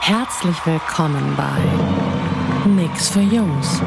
Herzlich 0.00 0.56
willkommen 0.64 1.36
bei 1.36 2.68
Nix 2.68 3.10
für 3.10 3.20
Jungs. 3.20 3.80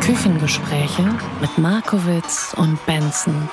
Küchengespräche 0.00 1.02
mit 1.40 1.56
Markowitz 1.58 2.54
und 2.56 2.84
Benson. 2.86 3.48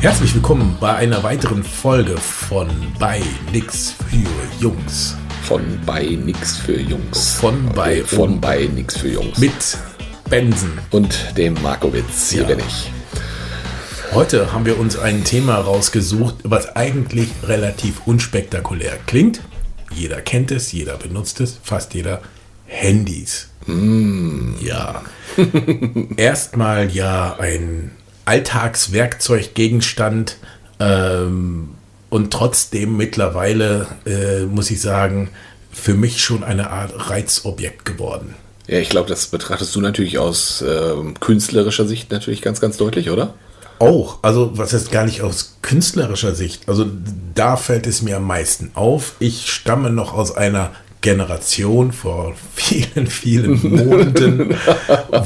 Herzlich 0.00 0.34
willkommen 0.34 0.76
bei 0.80 0.94
einer 0.94 1.22
weiteren 1.22 1.64
Folge 1.64 2.16
von 2.16 2.68
Bei 2.98 3.22
Nix 3.52 3.94
für 4.08 4.62
Jungs. 4.62 5.16
Von 5.42 5.80
bei 5.86 6.02
nix 6.24 6.56
für 6.56 6.80
Jungs. 6.80 7.34
Von 7.34 7.68
bei 7.74 8.02
von 8.02 8.40
bei 8.40 8.68
nix 8.74 8.96
für 8.96 9.08
Jungs. 9.08 9.38
Mit 9.38 9.78
Benson. 10.28 10.72
und 10.90 11.36
dem 11.36 11.54
Markowitz. 11.62 12.30
Hier 12.30 12.42
Ja. 12.42 12.48
bin 12.48 12.58
ich. 12.60 12.90
Heute 14.12 14.52
haben 14.52 14.66
wir 14.66 14.78
uns 14.78 14.98
ein 14.98 15.24
Thema 15.24 15.56
rausgesucht, 15.56 16.36
was 16.44 16.76
eigentlich 16.76 17.28
relativ 17.46 18.06
unspektakulär 18.06 18.98
klingt. 19.06 19.40
Jeder 19.94 20.20
kennt 20.20 20.50
es, 20.50 20.72
jeder 20.72 20.96
benutzt 20.96 21.40
es, 21.40 21.58
fast 21.62 21.94
jeder. 21.94 22.20
Handys. 22.66 23.48
Ja. 24.60 25.02
Erstmal 26.16 26.90
ja 26.90 27.36
ein 27.38 27.92
Alltagswerkzeuggegenstand 28.24 30.38
ähm, 30.80 31.68
und 32.10 32.32
trotzdem 32.32 32.96
mittlerweile, 32.96 33.86
äh, 34.04 34.46
muss 34.46 34.68
ich 34.70 34.80
sagen, 34.80 35.30
für 35.70 35.94
mich 35.94 36.20
schon 36.22 36.42
eine 36.42 36.70
Art 36.70 37.10
Reizobjekt 37.10 37.84
geworden. 37.84 38.34
Ja, 38.66 38.78
ich 38.78 38.88
glaube, 38.88 39.08
das 39.08 39.26
betrachtest 39.26 39.76
du 39.76 39.80
natürlich 39.80 40.18
aus 40.18 40.64
ähm, 40.66 41.14
künstlerischer 41.20 41.86
Sicht 41.86 42.10
natürlich 42.10 42.42
ganz, 42.42 42.60
ganz 42.60 42.76
deutlich, 42.76 43.10
oder? 43.10 43.34
Auch, 43.78 44.18
also 44.22 44.52
was 44.54 44.72
ist 44.72 44.90
gar 44.90 45.04
nicht 45.04 45.22
aus 45.22 45.56
künstlerischer 45.62 46.34
Sicht, 46.34 46.68
also 46.68 46.86
da 47.34 47.56
fällt 47.56 47.86
es 47.86 48.02
mir 48.02 48.16
am 48.16 48.26
meisten 48.26 48.70
auf. 48.74 49.14
Ich 49.18 49.50
stamme 49.50 49.90
noch 49.90 50.14
aus 50.14 50.34
einer 50.34 50.70
Generation 51.06 51.92
vor 51.92 52.34
vielen, 52.54 53.06
vielen 53.06 53.60
Monaten, 53.86 54.56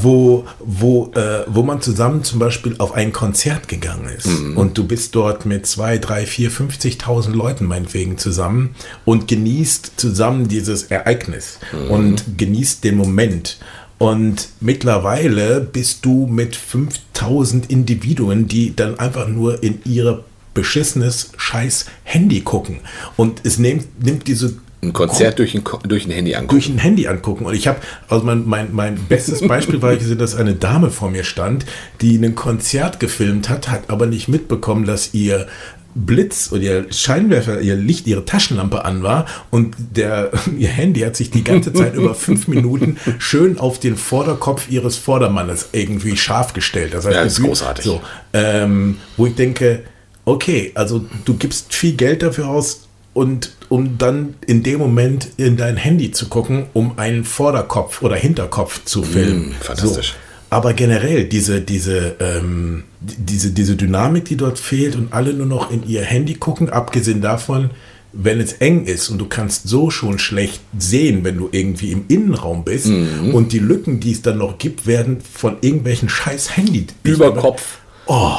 wo, 0.02 0.44
wo, 0.58 1.10
äh, 1.14 1.44
wo 1.46 1.62
man 1.62 1.80
zusammen 1.80 2.22
zum 2.22 2.38
Beispiel 2.38 2.74
auf 2.76 2.92
ein 2.92 3.14
Konzert 3.14 3.66
gegangen 3.66 4.10
ist. 4.14 4.26
Und 4.56 4.76
du 4.76 4.86
bist 4.86 5.14
dort 5.14 5.46
mit 5.46 5.64
zwei, 5.66 5.96
drei, 5.96 6.26
vier, 6.26 6.50
50.000 6.50 7.32
Leuten 7.32 7.64
meinetwegen 7.64 8.18
zusammen 8.18 8.74
und 9.06 9.26
genießt 9.26 9.92
zusammen 9.96 10.48
dieses 10.48 10.82
Ereignis 10.82 11.58
und 11.88 12.36
genießt 12.36 12.84
den 12.84 12.96
Moment. 12.96 13.58
Und 14.00 14.48
mittlerweile 14.60 15.60
bist 15.60 16.06
du 16.06 16.26
mit 16.26 16.56
5000 16.56 17.70
Individuen, 17.70 18.48
die 18.48 18.74
dann 18.74 18.98
einfach 18.98 19.28
nur 19.28 19.62
in 19.62 19.82
ihre 19.84 20.24
beschissenes 20.54 21.32
scheiß 21.36 21.84
Handy 22.04 22.40
gucken. 22.40 22.80
Und 23.18 23.42
es 23.44 23.58
nimmt, 23.58 24.02
nimmt 24.02 24.26
diese 24.26 24.54
Ein 24.80 24.94
Konzert 24.94 25.38
durch 25.38 25.54
ein, 25.54 25.64
durch 25.86 26.06
ein 26.06 26.12
Handy 26.12 26.34
angucken. 26.34 26.48
durch 26.48 26.68
ein 26.70 26.78
Handy 26.78 27.08
angucken. 27.08 27.44
Und 27.44 27.52
ich 27.52 27.68
habe, 27.68 27.80
also 28.08 28.25
mein, 28.25 28.48
mein, 28.48 28.69
mein 28.72 28.94
bestes 28.94 29.47
Beispiel 29.47 29.82
war 29.82 29.94
gesehen, 29.94 30.16
dass 30.16 30.34
eine 30.34 30.54
Dame 30.54 30.91
vor 30.91 31.10
mir 31.10 31.25
stand, 31.25 31.66
die 32.00 32.16
ein 32.16 32.34
Konzert 32.34 33.00
gefilmt 33.00 33.50
hat, 33.50 33.69
hat 33.69 33.91
aber 33.91 34.06
nicht 34.06 34.28
mitbekommen, 34.28 34.86
dass 34.86 35.12
ihr 35.12 35.46
Blitz 35.94 36.52
oder 36.52 36.62
ihr 36.62 36.86
Scheinwerfer, 36.92 37.60
ihr 37.60 37.76
Licht, 37.76 38.06
ihre 38.06 38.24
Taschenlampe 38.24 38.84
an 38.84 39.02
war 39.02 39.26
und 39.50 39.74
der, 39.78 40.30
ihr 40.58 40.68
Handy 40.68 41.00
hat 41.00 41.16
sich 41.16 41.30
die 41.30 41.44
ganze 41.44 41.72
Zeit 41.72 41.94
über 41.94 42.14
fünf 42.14 42.48
Minuten 42.48 42.96
schön 43.18 43.58
auf 43.58 43.80
den 43.80 43.96
Vorderkopf 43.96 44.70
ihres 44.70 44.96
Vordermannes 44.96 45.70
irgendwie 45.72 46.16
scharf 46.16 46.52
gestellt. 46.52 46.94
Das 46.94 47.04
heißt, 47.04 47.14
Ja, 47.14 47.24
das 47.24 47.38
ist 47.38 47.44
großartig. 47.44 47.84
So, 47.84 48.00
ähm, 48.32 48.98
wo 49.16 49.26
ich 49.26 49.34
denke, 49.34 49.82
okay, 50.24 50.72
also 50.74 51.04
du 51.24 51.34
gibst 51.34 51.74
viel 51.74 51.94
Geld 51.94 52.22
dafür 52.22 52.48
aus 52.48 52.88
und 53.12 53.52
um 53.68 53.98
dann 53.98 54.34
in 54.46 54.62
dem 54.62 54.78
Moment 54.78 55.28
in 55.36 55.56
dein 55.56 55.76
Handy 55.76 56.10
zu 56.10 56.28
gucken, 56.28 56.66
um 56.72 56.98
einen 56.98 57.24
Vorderkopf 57.24 58.02
oder 58.02 58.16
Hinterkopf 58.16 58.84
zu 58.84 59.02
filmen. 59.02 59.50
Mm, 59.50 59.52
fantastisch. 59.60 60.12
So. 60.12 60.29
Aber 60.50 60.72
generell 60.75 61.25
diese, 61.25 61.61
diese, 61.61 62.16
ähm, 62.21 62.83
die- 63.00 63.16
diese, 63.19 63.50
diese 63.53 63.77
Dynamik, 63.77 64.25
die 64.25 64.37
dort 64.37 64.59
fehlt 64.59 64.97
und 64.97 65.12
alle 65.12 65.33
nur 65.33 65.47
noch 65.47 65.71
in 65.71 65.87
ihr 65.88 66.03
Handy 66.03 66.34
gucken, 66.34 66.69
abgesehen 66.71 67.21
davon, 67.21 67.71
wenn 68.12 68.41
es 68.41 68.55
eng 68.55 68.87
ist 68.87 69.09
und 69.11 69.19
du 69.19 69.27
kannst 69.27 69.69
so 69.69 69.88
schon 69.91 70.19
schlecht 70.19 70.61
sehen, 70.77 71.22
wenn 71.22 71.37
du 71.38 71.49
irgendwie 71.53 71.93
im 71.93 72.06
Innenraum 72.09 72.65
bist 72.65 72.87
Mhm. 72.88 73.33
und 73.33 73.53
die 73.53 73.61
Lücken, 73.61 74.00
die 74.00 74.11
es 74.11 74.22
dann 74.22 74.38
noch 74.38 74.59
gibt, 74.59 74.88
werden 74.88 75.19
von 75.33 75.59
irgendwelchen 75.61 76.09
scheiß 76.09 76.56
Handy 76.56 76.88
Über 77.05 77.32
Kopf. 77.32 77.78
Oh, 78.12 78.38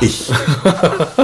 ich 0.00 0.32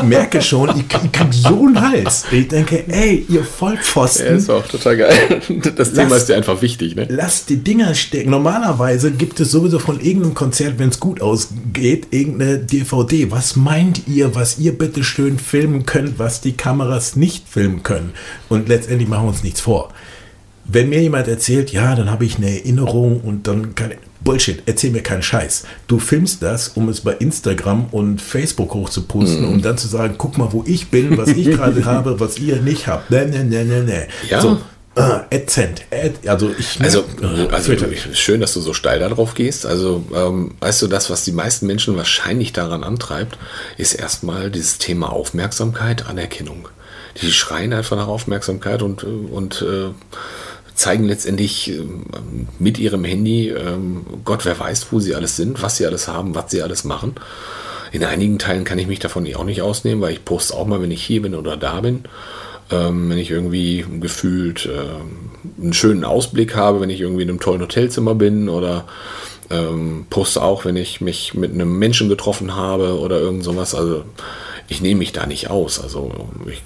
merke 0.05 0.41
schon, 0.41 0.69
ich, 0.69 0.85
ich 1.03 1.11
krieg 1.11 1.35
so 1.35 1.49
einen 1.49 1.81
Hals. 1.81 2.27
Ich 2.31 2.47
denke, 2.47 2.85
ey, 2.87 3.27
ihr 3.29 3.43
Vollpfosten, 3.43 4.25
Ja, 4.25 4.33
ist 4.35 4.49
auch 4.51 4.65
total 4.69 4.99
geil. 4.99 5.41
Das 5.75 5.95
Thema 5.95 6.15
ist 6.15 6.27
dir 6.27 6.37
einfach 6.37 6.63
wichtig, 6.63 6.95
ne? 6.95 7.09
lasst 7.11 7.51
die 7.51 7.57
Dinger 7.57 7.97
stecken. 7.97 8.31
Normalerweise 8.31 9.11
gibt 9.11 9.41
es 9.41 9.51
sowieso 9.51 9.81
von 9.81 9.99
irgendeinem 9.99 10.35
Konzert, 10.35 10.79
wenn 10.79 10.91
es 10.91 11.01
gut 11.01 11.21
ausgeht, 11.21 12.07
irgendeine 12.13 12.59
DVD. 12.59 13.33
Was 13.33 13.57
meint 13.57 14.07
ihr, 14.07 14.33
was 14.37 14.61
ihr 14.61 14.79
bitte 14.79 15.03
schön 15.03 15.41
filmen 15.41 15.85
könnt, 15.85 16.21
was 16.21 16.41
die 16.41 16.53
Kameras 16.53 17.17
nicht 17.17 17.49
filmen 17.49 17.83
können? 17.83 18.13
Und 18.49 18.69
letztendlich 18.69 19.09
machen 19.09 19.25
wir 19.25 19.31
uns 19.31 19.43
nichts 19.43 19.61
vor. 19.61 19.93
Wenn 20.67 20.89
mir 20.89 21.03
jemand 21.03 21.27
erzählt, 21.27 21.73
ja, 21.73 21.97
dann 21.97 22.13
habe 22.13 22.25
ich 22.27 22.37
eine 22.37 22.51
Erinnerung 22.61 23.23
und 23.23 23.49
dann 23.49 23.75
kann 23.75 23.91
Bullshit, 24.21 24.63
erzähl 24.67 24.91
mir 24.91 25.03
keinen 25.03 25.23
Scheiß. 25.23 25.65
Du 25.87 25.99
filmst 25.99 26.43
das, 26.43 26.69
um 26.69 26.89
es 26.89 27.01
bei 27.03 27.13
Instagram 27.13 27.87
und 27.93 28.21
Facebook 28.21 28.75
hochzuposten, 28.75 29.43
Mhm. 29.43 29.49
um 29.53 29.63
dann 29.63 29.79
zu 29.79 29.87
sagen, 29.89 30.15
guck 30.19 30.37
mal, 30.39 30.53
wo 30.53 30.65
ich 30.67 30.89
bin, 30.91 31.17
was 31.17 31.29
ich 31.31 31.47
gerade 31.51 31.85
habe, 31.85 32.19
was 32.21 32.39
ihr 32.39 32.57
nicht 32.61 32.87
habt. 32.89 33.11
Ne, 33.11 33.27
ne, 33.27 33.45
ne, 33.45 33.65
ne, 33.65 33.83
ne. 33.85 34.09
Ja. 34.29 34.41
So, 34.41 34.61
äh, 34.97 35.21
ätzend. 35.37 35.83
Ät, 35.91 36.29
also 36.29 36.51
ich 36.59 36.81
Also, 36.81 37.05
äh, 37.23 37.47
also 37.53 37.65
fürchterlich. 37.67 38.09
schön, 38.19 38.41
dass 38.41 38.55
du 38.55 38.61
so 38.61 38.75
steil 38.75 38.99
darauf 38.99 39.35
gehst. 39.35 39.65
Also, 39.65 40.05
ähm, 40.13 40.55
weißt 40.59 40.83
du, 40.83 40.89
das, 40.89 41.09
was 41.11 41.25
die 41.25 41.31
meisten 41.33 41.67
Menschen 41.69 41.97
wahrscheinlich 41.97 42.53
daran 42.53 42.83
antreibt, 42.83 43.39
ist 43.77 43.95
erstmal 43.95 44.51
dieses 44.51 44.79
Thema 44.79 45.13
Aufmerksamkeit, 45.13 46.07
Anerkennung. 46.07 46.69
Die 47.23 47.31
schreien 47.33 47.73
einfach 47.73 47.97
nach 47.97 48.09
Aufmerksamkeit 48.09 48.83
und, 48.83 49.05
äh, 49.05 49.07
und 49.07 49.63
äh, 49.63 49.91
zeigen 50.79 51.05
letztendlich 51.05 51.71
ähm, 51.71 52.05
mit 52.59 52.79
ihrem 52.79 53.05
Handy, 53.05 53.49
ähm, 53.49 54.07
Gott, 54.25 54.45
wer 54.45 54.59
weiß, 54.59 54.87
wo 54.93 55.01
sie 55.01 55.15
alles 55.15 55.37
sind, 55.37 55.61
was 55.61 55.77
sie 55.77 55.87
alles 55.87 56.09
haben, 56.09 56.35
was 56.35 56.51
sie 56.51 56.63
alles 56.63 56.85
machen. 56.85 57.17
In 57.91 58.05
einigen 58.05 58.39
Teilen 58.39 58.65
kann 58.65 58.79
ich 58.79 58.87
mich 58.87 59.01
davon 59.01 59.27
auch 59.35 59.45
nicht 59.45 59.61
ausnehmen, 59.61 60.01
weil 60.01 60.13
ich 60.13 60.25
poste 60.25 60.55
auch 60.55 60.67
mal, 60.67 60.81
wenn 60.81 60.91
ich 60.91 61.03
hier 61.03 61.23
bin 61.23 61.35
oder 61.35 61.57
da 61.57 61.81
bin. 61.81 62.05
Ähm, 62.71 63.11
wenn 63.11 63.19
ich 63.19 63.31
irgendwie 63.31 63.85
gefühlt 63.99 64.67
ähm, 64.67 65.31
einen 65.61 65.73
schönen 65.73 66.05
Ausblick 66.05 66.55
habe, 66.55 66.81
wenn 66.81 66.91
ich 66.91 67.01
irgendwie 67.01 67.23
in 67.23 67.31
einem 67.31 67.41
tollen 67.41 67.63
Hotelzimmer 67.63 68.15
bin 68.15 68.49
oder 68.49 68.85
ähm, 69.51 70.07
poste 70.11 70.43
auch, 70.43 70.65
wenn 70.65 70.77
ich 70.77 71.01
mich 71.01 71.35
mit 71.35 71.53
einem 71.53 71.79
Menschen 71.79 72.09
getroffen 72.09 72.55
habe 72.55 73.01
oder 73.01 73.19
irgend 73.19 73.43
sowas. 73.43 73.75
Also 73.75 74.05
ich 74.71 74.83
nehme 74.83 74.99
mich 74.99 75.13
da 75.13 75.25
nicht 75.25 75.49
aus. 75.49 75.81
Also 75.81 76.29
ich, 76.47 76.63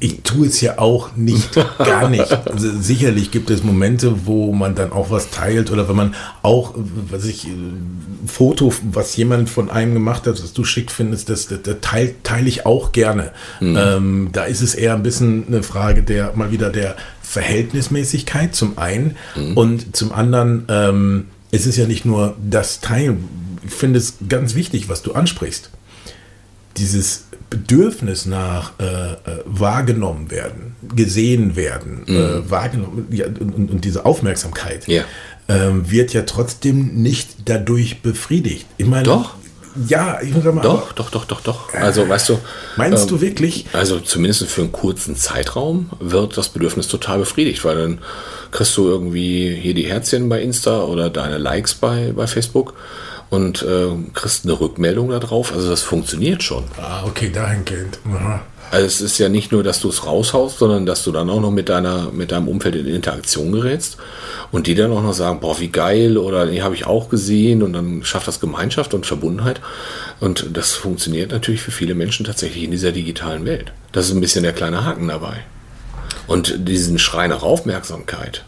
Ich 0.00 0.22
tue 0.22 0.46
es 0.46 0.62
ja 0.62 0.78
auch 0.78 1.14
nicht, 1.14 1.50
gar 1.78 2.08
nicht. 2.08 2.32
Also 2.48 2.70
sicherlich 2.80 3.30
gibt 3.30 3.50
es 3.50 3.62
Momente, 3.62 4.26
wo 4.26 4.50
man 4.52 4.74
dann 4.74 4.90
auch 4.90 5.10
was 5.10 5.30
teilt 5.30 5.70
oder 5.70 5.88
wenn 5.90 5.96
man 5.96 6.14
auch, 6.42 6.74
was 7.10 7.26
ich, 7.26 7.44
ein 7.44 8.24
Foto, 8.26 8.72
was 8.90 9.14
jemand 9.16 9.50
von 9.50 9.70
einem 9.70 9.92
gemacht 9.92 10.26
hat, 10.26 10.42
was 10.42 10.54
du 10.54 10.64
schick 10.64 10.90
findest, 10.90 11.28
das, 11.28 11.48
das, 11.48 11.60
das 11.62 11.76
teile 11.82 12.14
teil 12.22 12.48
ich 12.48 12.64
auch 12.64 12.92
gerne. 12.92 13.32
Ähm, 13.60 14.30
da 14.32 14.44
ist 14.44 14.62
es 14.62 14.74
eher 14.74 14.94
ein 14.94 15.02
bisschen 15.02 15.46
eine 15.46 15.62
Frage 15.62 16.02
der, 16.02 16.32
mal 16.34 16.50
wieder 16.50 16.70
der 16.70 16.96
Verhältnismäßigkeit 17.22 18.54
zum 18.54 18.78
einen 18.78 19.16
und 19.54 19.94
zum 19.94 20.12
anderen, 20.12 20.64
ähm, 20.68 21.26
es 21.50 21.66
ist 21.66 21.76
ja 21.76 21.86
nicht 21.86 22.06
nur 22.06 22.36
das 22.42 22.80
Teilen. 22.80 23.28
Ich 23.66 23.74
finde 23.74 23.98
es 23.98 24.14
ganz 24.28 24.54
wichtig, 24.54 24.88
was 24.88 25.02
du 25.02 25.12
ansprichst 25.12 25.70
dieses 26.76 27.24
Bedürfnis 27.50 28.26
nach 28.26 28.72
äh, 28.80 28.84
äh, 28.84 29.16
wahrgenommen 29.44 30.30
werden, 30.30 30.74
gesehen 30.94 31.56
werden, 31.56 32.06
äh, 32.08 32.50
wahrgenommen 32.50 33.06
ja, 33.10 33.26
und, 33.26 33.70
und 33.70 33.84
diese 33.84 34.04
Aufmerksamkeit 34.04 34.88
Ja. 34.88 35.04
ähm, 35.48 35.90
wird 35.90 36.12
ja 36.12 36.22
trotzdem 36.22 36.94
nicht 37.02 37.36
dadurch 37.44 38.02
befriedigt. 38.02 38.66
Ich 38.76 38.86
meine, 38.86 39.04
Doch. 39.04 39.34
Ja, 39.88 40.20
ich 40.22 40.32
muss 40.32 40.44
mal. 40.44 40.62
Doch, 40.62 40.92
doch, 40.92 41.10
doch, 41.10 41.24
doch, 41.24 41.40
doch. 41.40 41.74
Also, 41.74 42.08
weißt 42.08 42.28
du. 42.28 42.38
Meinst 42.76 43.04
ähm, 43.04 43.08
du 43.08 43.20
wirklich? 43.20 43.66
Also, 43.72 43.98
zumindest 43.98 44.44
für 44.44 44.62
einen 44.62 44.70
kurzen 44.70 45.16
Zeitraum 45.16 45.90
wird 45.98 46.36
das 46.36 46.48
Bedürfnis 46.48 46.86
total 46.86 47.18
befriedigt, 47.18 47.64
weil 47.64 47.76
dann 47.76 47.98
kriegst 48.52 48.76
du 48.76 48.86
irgendwie 48.86 49.52
hier 49.60 49.74
die 49.74 49.86
Herzchen 49.86 50.28
bei 50.28 50.40
Insta 50.42 50.82
oder 50.82 51.10
deine 51.10 51.38
Likes 51.38 51.74
bei, 51.74 52.12
bei 52.14 52.28
Facebook 52.28 52.74
und 53.30 53.62
äh, 53.62 53.88
kriegst 54.12 54.44
eine 54.44 54.58
Rückmeldung 54.58 55.10
darauf. 55.10 55.52
Also, 55.52 55.70
das 55.70 55.82
funktioniert 55.82 56.42
schon. 56.42 56.64
Ah, 56.80 57.04
okay, 57.04 57.30
dahingehend. 57.30 57.98
Aha. 58.12 58.40
Also 58.70 58.86
es 58.86 59.00
ist 59.00 59.18
ja 59.18 59.28
nicht 59.28 59.52
nur, 59.52 59.62
dass 59.62 59.78
du 59.78 59.88
es 59.88 60.04
raushaust, 60.04 60.58
sondern 60.58 60.84
dass 60.84 61.04
du 61.04 61.12
dann 61.12 61.30
auch 61.30 61.40
noch 61.40 61.52
mit 61.52 61.68
deiner, 61.68 62.10
mit 62.10 62.32
deinem 62.32 62.48
Umfeld 62.48 62.74
in 62.74 62.88
Interaktion 62.88 63.52
gerätst 63.52 63.98
und 64.50 64.66
die 64.66 64.74
dann 64.74 64.90
auch 64.90 65.02
noch 65.02 65.12
sagen, 65.12 65.38
boah, 65.38 65.60
wie 65.60 65.68
geil 65.68 66.18
oder 66.18 66.46
die 66.46 66.62
habe 66.62 66.74
ich 66.74 66.84
auch 66.84 67.08
gesehen 67.08 67.62
und 67.62 67.72
dann 67.72 68.02
schafft 68.04 68.26
das 68.26 68.40
Gemeinschaft 68.40 68.92
und 68.94 69.06
Verbundenheit. 69.06 69.60
Und 70.18 70.56
das 70.56 70.72
funktioniert 70.72 71.30
natürlich 71.30 71.62
für 71.62 71.70
viele 71.70 71.94
Menschen 71.94 72.26
tatsächlich 72.26 72.64
in 72.64 72.72
dieser 72.72 72.90
digitalen 72.90 73.44
Welt. 73.44 73.72
Das 73.92 74.06
ist 74.06 74.12
ein 74.12 74.20
bisschen 74.20 74.42
der 74.42 74.52
kleine 74.52 74.84
Haken 74.84 75.06
dabei. 75.06 75.44
Und 76.26 76.68
diesen 76.68 76.98
Schrei 76.98 77.28
nach 77.28 77.42
Aufmerksamkeit, 77.42 78.44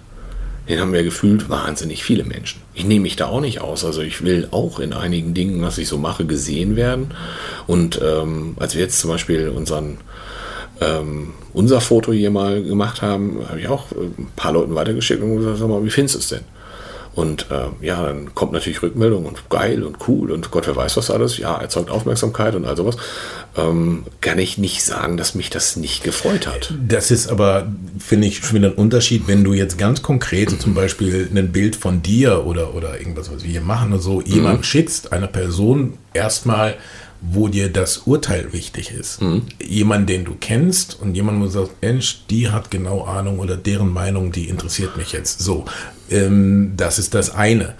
den 0.68 0.80
haben 0.80 0.92
wir 0.92 1.04
gefühlt 1.04 1.48
wahnsinnig 1.48 2.02
viele 2.02 2.24
Menschen. 2.24 2.60
Ich 2.74 2.84
nehme 2.84 3.02
mich 3.02 3.16
da 3.16 3.26
auch 3.26 3.40
nicht 3.40 3.60
aus. 3.60 3.84
Also 3.84 4.02
ich 4.02 4.24
will 4.24 4.48
auch 4.50 4.80
in 4.80 4.92
einigen 4.92 5.32
Dingen, 5.32 5.62
was 5.62 5.78
ich 5.78 5.88
so 5.88 5.98
mache, 5.98 6.24
gesehen 6.24 6.76
werden. 6.76 7.14
Und 7.66 8.00
ähm, 8.02 8.54
als 8.58 8.74
wir 8.74 8.82
jetzt 8.82 8.98
zum 8.98 9.10
Beispiel 9.10 9.48
unseren 9.48 9.98
ähm, 10.80 11.32
unser 11.52 11.80
Foto 11.80 12.12
hier 12.12 12.30
mal 12.30 12.62
gemacht 12.62 13.00
haben, 13.00 13.40
habe 13.48 13.60
ich 13.60 13.68
auch 13.68 13.92
äh, 13.92 13.96
ein 14.18 14.28
paar 14.36 14.52
Leuten 14.52 14.74
weitergeschickt 14.74 15.22
und 15.22 15.36
gesagt, 15.36 15.58
sag 15.58 15.68
mal, 15.68 15.84
wie 15.84 15.90
findest 15.90 16.16
du 16.16 16.18
es 16.18 16.28
denn? 16.28 16.55
Und 17.16 17.46
äh, 17.50 17.84
ja, 17.84 18.04
dann 18.04 18.34
kommt 18.34 18.52
natürlich 18.52 18.82
Rückmeldung 18.82 19.24
und 19.24 19.48
geil 19.48 19.82
und 19.84 19.96
cool 20.06 20.30
und 20.30 20.50
Gott, 20.50 20.66
wer 20.66 20.76
weiß 20.76 20.98
was 20.98 21.10
alles. 21.10 21.38
Ja, 21.38 21.56
erzeugt 21.56 21.90
Aufmerksamkeit 21.90 22.54
und 22.54 22.66
all 22.66 22.76
sowas. 22.76 22.98
Ähm, 23.56 24.04
kann 24.20 24.38
ich 24.38 24.58
nicht 24.58 24.84
sagen, 24.84 25.16
dass 25.16 25.34
mich 25.34 25.48
das 25.48 25.76
nicht 25.76 26.04
gefreut 26.04 26.46
hat. 26.46 26.74
Das 26.86 27.10
ist 27.10 27.28
aber, 27.28 27.72
finde 27.98 28.28
ich, 28.28 28.44
schon 28.44 28.58
wieder 28.58 28.68
ein 28.68 28.74
Unterschied, 28.74 29.28
wenn 29.28 29.44
du 29.44 29.54
jetzt 29.54 29.78
ganz 29.78 30.02
konkret 30.02 30.50
so 30.50 30.56
zum 30.56 30.74
Beispiel 30.74 31.26
ein 31.34 31.52
Bild 31.52 31.74
von 31.74 32.02
dir 32.02 32.44
oder, 32.44 32.74
oder 32.74 32.98
irgendwas, 32.98 33.32
was 33.32 33.42
wir 33.42 33.50
hier 33.50 33.62
machen 33.62 33.94
und 33.94 34.00
so, 34.00 34.20
jemand 34.20 34.66
schickst, 34.66 35.14
einer 35.14 35.26
Person 35.26 35.94
erstmal, 36.12 36.74
wo 37.20 37.48
dir 37.48 37.68
das 37.68 37.98
Urteil 37.98 38.52
wichtig 38.52 38.90
ist. 38.92 39.20
Jemand, 39.64 40.08
den 40.08 40.24
du 40.24 40.36
kennst 40.38 40.98
und 41.00 41.14
jemand, 41.14 41.40
wo 41.40 41.44
du 41.44 41.50
sagst, 41.50 41.72
Mensch, 41.80 42.24
die 42.30 42.48
hat 42.48 42.70
genau 42.70 43.02
Ahnung 43.04 43.38
oder 43.38 43.56
deren 43.56 43.92
Meinung, 43.92 44.32
die 44.32 44.48
interessiert 44.48 44.96
mich 44.96 45.12
jetzt. 45.12 45.40
So, 45.40 45.64
ähm, 46.10 46.72
das 46.76 46.98
ist 46.98 47.14
das 47.14 47.30
eine. 47.34 47.74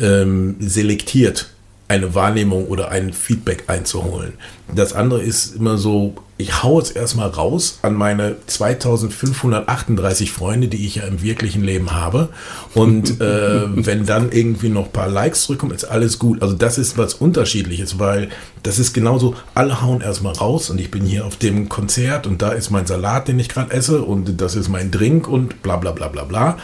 Ähm, 0.00 0.56
selektiert 0.60 1.50
eine 1.92 2.14
Wahrnehmung 2.14 2.68
oder 2.68 2.90
ein 2.90 3.12
Feedback 3.12 3.64
einzuholen. 3.66 4.32
Das 4.74 4.94
andere 4.94 5.20
ist 5.20 5.56
immer 5.56 5.76
so, 5.76 6.14
ich 6.38 6.62
hau 6.62 6.80
es 6.80 6.90
erstmal 6.90 7.28
raus 7.28 7.80
an 7.82 7.92
meine 7.92 8.36
2538 8.46 10.32
Freunde, 10.32 10.68
die 10.68 10.86
ich 10.86 10.94
ja 10.94 11.02
im 11.04 11.20
wirklichen 11.20 11.62
Leben 11.62 11.90
habe. 11.90 12.30
Und 12.72 13.20
äh, 13.20 13.64
wenn 13.76 14.06
dann 14.06 14.32
irgendwie 14.32 14.70
noch 14.70 14.86
ein 14.86 14.92
paar 14.92 15.08
Likes 15.08 15.42
zurückkommen, 15.42 15.74
ist 15.74 15.84
alles 15.84 16.18
gut. 16.18 16.40
Also 16.40 16.54
das 16.54 16.78
ist 16.78 16.96
was 16.96 17.12
Unterschiedliches, 17.12 17.98
weil 17.98 18.30
das 18.62 18.78
ist 18.78 18.94
genauso, 18.94 19.34
alle 19.52 19.82
hauen 19.82 20.00
erstmal 20.00 20.32
raus 20.32 20.70
und 20.70 20.80
ich 20.80 20.90
bin 20.90 21.04
hier 21.04 21.26
auf 21.26 21.36
dem 21.36 21.68
Konzert 21.68 22.26
und 22.26 22.40
da 22.40 22.52
ist 22.52 22.70
mein 22.70 22.86
Salat, 22.86 23.28
den 23.28 23.38
ich 23.38 23.50
gerade 23.50 23.70
esse 23.70 24.00
und 24.00 24.40
das 24.40 24.54
ist 24.54 24.70
mein 24.70 24.90
Drink 24.90 25.28
und 25.28 25.62
bla 25.62 25.76
bla 25.76 25.92
bla 25.92 26.08
bla 26.08 26.24
bla. 26.24 26.56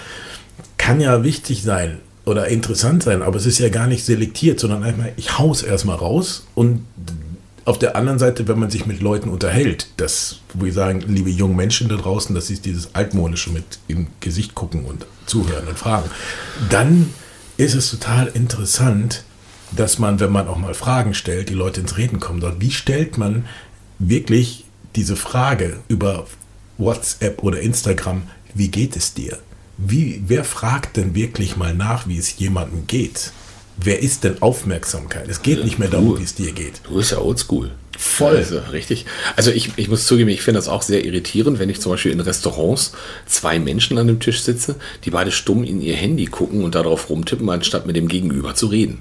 Kann 0.79 1.03
ja 1.03 1.23
wichtig 1.23 1.63
sein 1.63 1.99
oder 2.29 2.49
interessant 2.49 3.03
sein, 3.03 3.23
aber 3.23 3.37
es 3.37 3.47
ist 3.47 3.59
ja 3.59 3.69
gar 3.69 3.87
nicht 3.87 4.05
selektiert, 4.05 4.61
sondern 4.61 4.83
einfach, 4.83 5.07
ich 5.17 5.39
hau's 5.39 5.63
erstmal 5.63 5.97
raus 5.97 6.47
und 6.55 6.85
auf 7.65 7.79
der 7.79 7.97
anderen 7.97 8.19
Seite, 8.19 8.49
wenn 8.49 8.59
man 8.59 8.71
sich 8.71 8.87
mit 8.87 9.01
Leuten 9.01 9.29
unterhält, 9.29 9.89
wo 10.55 10.65
wir 10.65 10.73
sagen, 10.73 11.01
liebe 11.07 11.29
jungen 11.29 11.57
Menschen 11.57 11.89
da 11.89 11.97
draußen, 11.97 12.35
das 12.35 12.49
ist 12.49 12.65
dieses 12.65 12.95
altmodische 12.95 13.51
mit 13.51 13.79
im 13.89 14.07
Gesicht 14.21 14.55
gucken 14.55 14.85
und 14.87 15.05
zuhören 15.27 15.69
und 15.69 15.79
fragen, 15.79 16.09
dann 16.71 17.13
ist 17.59 17.75
es 17.75 17.91
total 17.91 18.29
interessant, 18.29 19.25
dass 19.77 19.99
man, 19.99 20.19
wenn 20.19 20.33
man 20.33 20.49
auch 20.49 20.57
mal 20.57 20.73
Fragen 20.73 21.13
stellt, 21.13 21.51
die 21.51 21.55
Leute 21.55 21.83
ins 21.83 21.99
Reden 21.99 22.21
kommen. 22.21 22.41
Dort, 22.41 22.61
wie 22.63 22.71
stellt 22.71 23.19
man 23.19 23.45
wirklich 23.99 24.65
diese 24.97 25.17
Frage 25.17 25.81
über 25.89 26.27
WhatsApp 26.79 27.43
oder 27.43 27.61
Instagram, 27.61 28.23
wie 28.55 28.69
geht 28.69 28.97
es 28.97 29.13
dir? 29.13 29.39
Wie, 29.79 30.23
wer 30.27 30.45
fragt 30.45 30.97
denn 30.97 31.15
wirklich 31.15 31.57
mal 31.57 31.73
nach, 31.73 32.09
wie 32.09 32.19
es 32.19 32.37
jemandem 32.39 32.87
geht? 32.89 33.33
Wer 33.77 34.03
ist 34.03 34.25
denn 34.25 34.43
Aufmerksamkeit? 34.43 35.29
Es 35.29 35.43
geht 35.43 35.65
nicht 35.65 35.79
mehr 35.79 35.89
darum, 35.89 36.19
wie 36.19 36.25
es 36.25 36.35
dir 36.35 36.51
geht. 36.51 36.81
Du 36.83 36.97
bist 36.97 37.13
ja 37.13 37.19
oldschool. 37.19 37.71
Voll. 37.97 38.37
Also, 38.37 38.59
richtig. 38.73 39.07
Also 39.37 39.53
ich, 39.53 39.71
ich 39.77 39.89
muss 39.89 40.07
zugeben, 40.07 40.31
ich 40.31 40.43
finde 40.43 40.59
das 40.59 40.69
auch 40.69 40.83
sehr 40.83 41.05
irritierend, 41.05 41.61
wenn 41.61 41.71
ich 41.71 41.81
zum 41.81 41.93
Beispiel 41.93 42.11
in 42.11 42.19
Restaurants 42.19 42.93
zwei 43.27 43.61
Menschen 43.61 43.99
an 43.99 44.09
dem 44.09 44.19
Tisch 44.19 44.43
sitze, 44.43 44.75
die 45.05 45.11
beide 45.11 45.31
stumm 45.31 45.63
in 45.63 45.81
ihr 45.81 45.95
Handy 45.95 46.27
gucken 46.27 46.65
und 46.65 46.75
darauf 46.75 47.09
rumtippen, 47.09 47.49
anstatt 47.49 47.87
mit 47.87 47.95
dem 47.95 48.09
Gegenüber 48.09 48.57
zu 48.57 48.67
reden. 48.67 49.01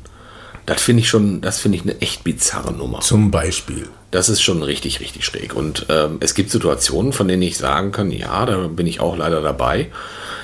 Das 0.68 0.82
finde 0.82 1.02
ich 1.02 1.08
schon, 1.08 1.40
das 1.40 1.60
finde 1.60 1.78
ich 1.78 1.84
eine 1.84 2.02
echt 2.02 2.26
bizarre 2.26 2.74
Nummer. 2.74 3.00
Zum 3.00 3.32
Beispiel. 3.32 3.88
Das 4.12 4.28
ist 4.28 4.42
schon 4.42 4.62
richtig, 4.64 5.00
richtig 5.00 5.24
schräg. 5.24 5.56
Und 5.56 5.86
ähm, 5.88 6.18
es 6.20 6.34
gibt 6.34 6.52
Situationen, 6.52 7.14
von 7.14 7.30
denen 7.30 7.42
ich 7.42 7.58
sagen 7.58 7.94
kann, 7.94 8.12
ja, 8.12 8.46
da 8.46 8.68
bin 8.68 8.86
ich 8.86 9.00
auch 9.00 9.16
leider 9.16 9.42
dabei, 9.42 9.90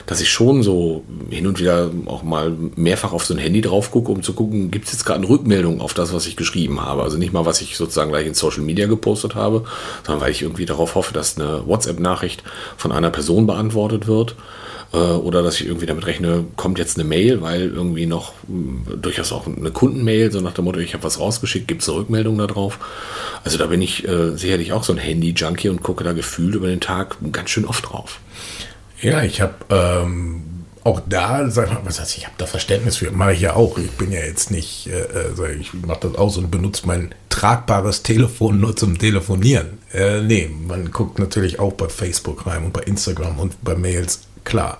dass 0.05 0.21
ich 0.21 0.31
schon 0.31 0.63
so 0.63 1.03
hin 1.29 1.45
und 1.45 1.59
wieder 1.59 1.91
auch 2.05 2.23
mal 2.23 2.55
mehrfach 2.75 3.11
auf 3.11 3.25
so 3.25 3.33
ein 3.33 3.37
Handy 3.37 3.59
drauf 3.59 3.91
gucke, 3.91 4.13
um 4.13 4.23
zu 4.23 4.31
gucken, 4.31 4.71
gibt 4.71 4.85
es 4.85 4.93
jetzt 4.93 5.05
gerade 5.05 5.19
eine 5.19 5.29
Rückmeldung 5.29 5.81
auf 5.81 5.93
das, 5.93 6.13
was 6.13 6.25
ich 6.25 6.37
geschrieben 6.37 6.81
habe. 6.81 7.03
Also 7.03 7.17
nicht 7.17 7.33
mal, 7.33 7.45
was 7.45 7.59
ich 7.59 7.75
sozusagen 7.75 8.11
gleich 8.11 8.25
in 8.25 8.33
Social 8.33 8.63
Media 8.63 8.87
gepostet 8.87 9.35
habe, 9.35 9.65
sondern 10.05 10.23
weil 10.23 10.31
ich 10.31 10.41
irgendwie 10.41 10.65
darauf 10.65 10.95
hoffe, 10.95 11.13
dass 11.13 11.37
eine 11.37 11.67
WhatsApp-Nachricht 11.67 12.43
von 12.77 12.93
einer 12.93 13.09
Person 13.09 13.45
beantwortet 13.45 14.07
wird 14.07 14.37
äh, 14.91 14.97
oder 14.97 15.43
dass 15.43 15.59
ich 15.59 15.67
irgendwie 15.67 15.85
damit 15.85 16.05
rechne, 16.05 16.45
kommt 16.55 16.79
jetzt 16.79 16.97
eine 16.97 17.07
Mail, 17.07 17.41
weil 17.41 17.69
irgendwie 17.69 18.05
noch 18.05 18.33
mh, 18.47 18.95
durchaus 18.97 19.31
auch 19.31 19.47
eine 19.47 19.71
Kundenmail, 19.71 20.31
so 20.31 20.41
nach 20.41 20.53
dem 20.53 20.65
Motto, 20.65 20.79
ich 20.79 20.93
habe 20.93 21.03
was 21.03 21.19
rausgeschickt, 21.19 21.67
gibt 21.67 21.81
es 21.81 21.89
eine 21.89 21.99
Rückmeldung 21.99 22.37
darauf. 22.37 22.79
Also 23.43 23.57
da 23.57 23.67
bin 23.67 23.81
ich 23.81 24.07
äh, 24.07 24.35
sicherlich 24.35 24.73
auch 24.73 24.83
so 24.83 24.93
ein 24.93 24.99
Handy-Junkie 24.99 25.69
und 25.69 25.83
gucke 25.83 26.03
da 26.03 26.13
gefühlt 26.13 26.55
über 26.55 26.67
den 26.67 26.81
Tag 26.81 27.17
ganz 27.31 27.49
schön 27.49 27.65
oft 27.65 27.89
drauf. 27.89 28.19
Ja, 29.01 29.21
ich 29.21 29.41
habe 29.41 29.55
ähm, 29.69 30.43
auch 30.83 31.01
da, 31.07 31.49
sag 31.49 31.71
mal, 31.71 31.81
was 31.83 31.99
heißt, 31.99 32.17
ich 32.17 32.25
habe 32.25 32.35
da 32.37 32.45
Verständnis 32.45 32.97
für, 32.97 33.11
mache 33.11 33.33
ich 33.33 33.41
ja 33.41 33.55
auch. 33.55 33.77
Ich 33.77 33.91
bin 33.91 34.11
ja 34.11 34.19
jetzt 34.19 34.51
nicht, 34.51 34.87
äh, 34.87 35.01
äh, 35.01 35.55
ich 35.55 35.73
mache 35.73 36.01
das 36.01 36.15
aus 36.15 36.37
und 36.37 36.51
benutze 36.51 36.85
mein 36.87 37.13
tragbares 37.29 38.03
Telefon 38.03 38.59
nur 38.59 38.75
zum 38.75 38.97
Telefonieren. 38.97 39.79
Äh, 39.93 40.21
nee, 40.21 40.49
man 40.67 40.91
guckt 40.91 41.19
natürlich 41.19 41.59
auch 41.59 41.73
bei 41.73 41.87
Facebook 41.87 42.45
rein 42.45 42.65
und 42.65 42.73
bei 42.73 42.81
Instagram 42.81 43.39
und 43.39 43.63
bei 43.63 43.75
Mails, 43.75 44.21
klar. 44.43 44.77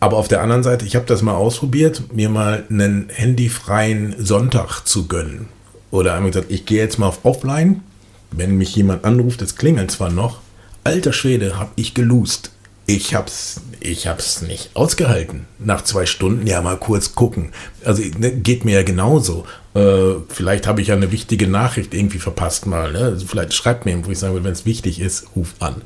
Aber 0.00 0.16
auf 0.16 0.28
der 0.28 0.40
anderen 0.40 0.62
Seite, 0.62 0.86
ich 0.86 0.96
habe 0.96 1.04
das 1.04 1.20
mal 1.20 1.34
ausprobiert, 1.34 2.14
mir 2.14 2.30
mal 2.30 2.64
einen 2.70 3.10
handyfreien 3.10 4.14
Sonntag 4.18 4.82
zu 4.86 5.06
gönnen. 5.06 5.48
Oder 5.90 6.14
einmal 6.14 6.30
gesagt, 6.30 6.50
ich 6.50 6.64
gehe 6.64 6.78
jetzt 6.78 6.98
mal 6.98 7.08
auf 7.08 7.24
Offline. 7.24 7.82
Wenn 8.30 8.56
mich 8.56 8.74
jemand 8.76 9.04
anruft, 9.04 9.42
es 9.42 9.56
klingelt 9.56 9.90
zwar 9.90 10.10
noch. 10.10 10.40
Alter 10.84 11.12
Schwede, 11.12 11.58
hab 11.58 11.72
ich 11.76 11.94
gelust. 11.94 12.52
Ich 12.86 13.14
hab's, 13.14 13.60
ich 13.80 14.06
hab's 14.06 14.42
nicht 14.42 14.70
ausgehalten. 14.74 15.46
Nach 15.58 15.84
zwei 15.84 16.06
Stunden 16.06 16.46
ja 16.46 16.62
mal 16.62 16.76
kurz 16.76 17.14
gucken. 17.14 17.52
Also 17.84 18.02
ne, 18.18 18.32
geht 18.32 18.64
mir 18.64 18.76
ja 18.76 18.82
genauso. 18.82 19.44
Äh, 19.74 20.14
vielleicht 20.28 20.66
habe 20.66 20.80
ich 20.80 20.88
ja 20.88 20.96
eine 20.96 21.12
wichtige 21.12 21.46
Nachricht 21.46 21.92
irgendwie 21.92 22.18
verpasst 22.18 22.66
mal. 22.66 22.92
Ne? 22.92 23.00
Also 23.00 23.26
vielleicht 23.26 23.52
schreibt 23.52 23.84
mir, 23.84 24.04
wo 24.04 24.10
ich 24.10 24.22
will, 24.22 24.42
wenn 24.42 24.52
es 24.52 24.66
wichtig 24.66 25.00
ist, 25.00 25.28
ruf 25.36 25.54
an. 25.60 25.82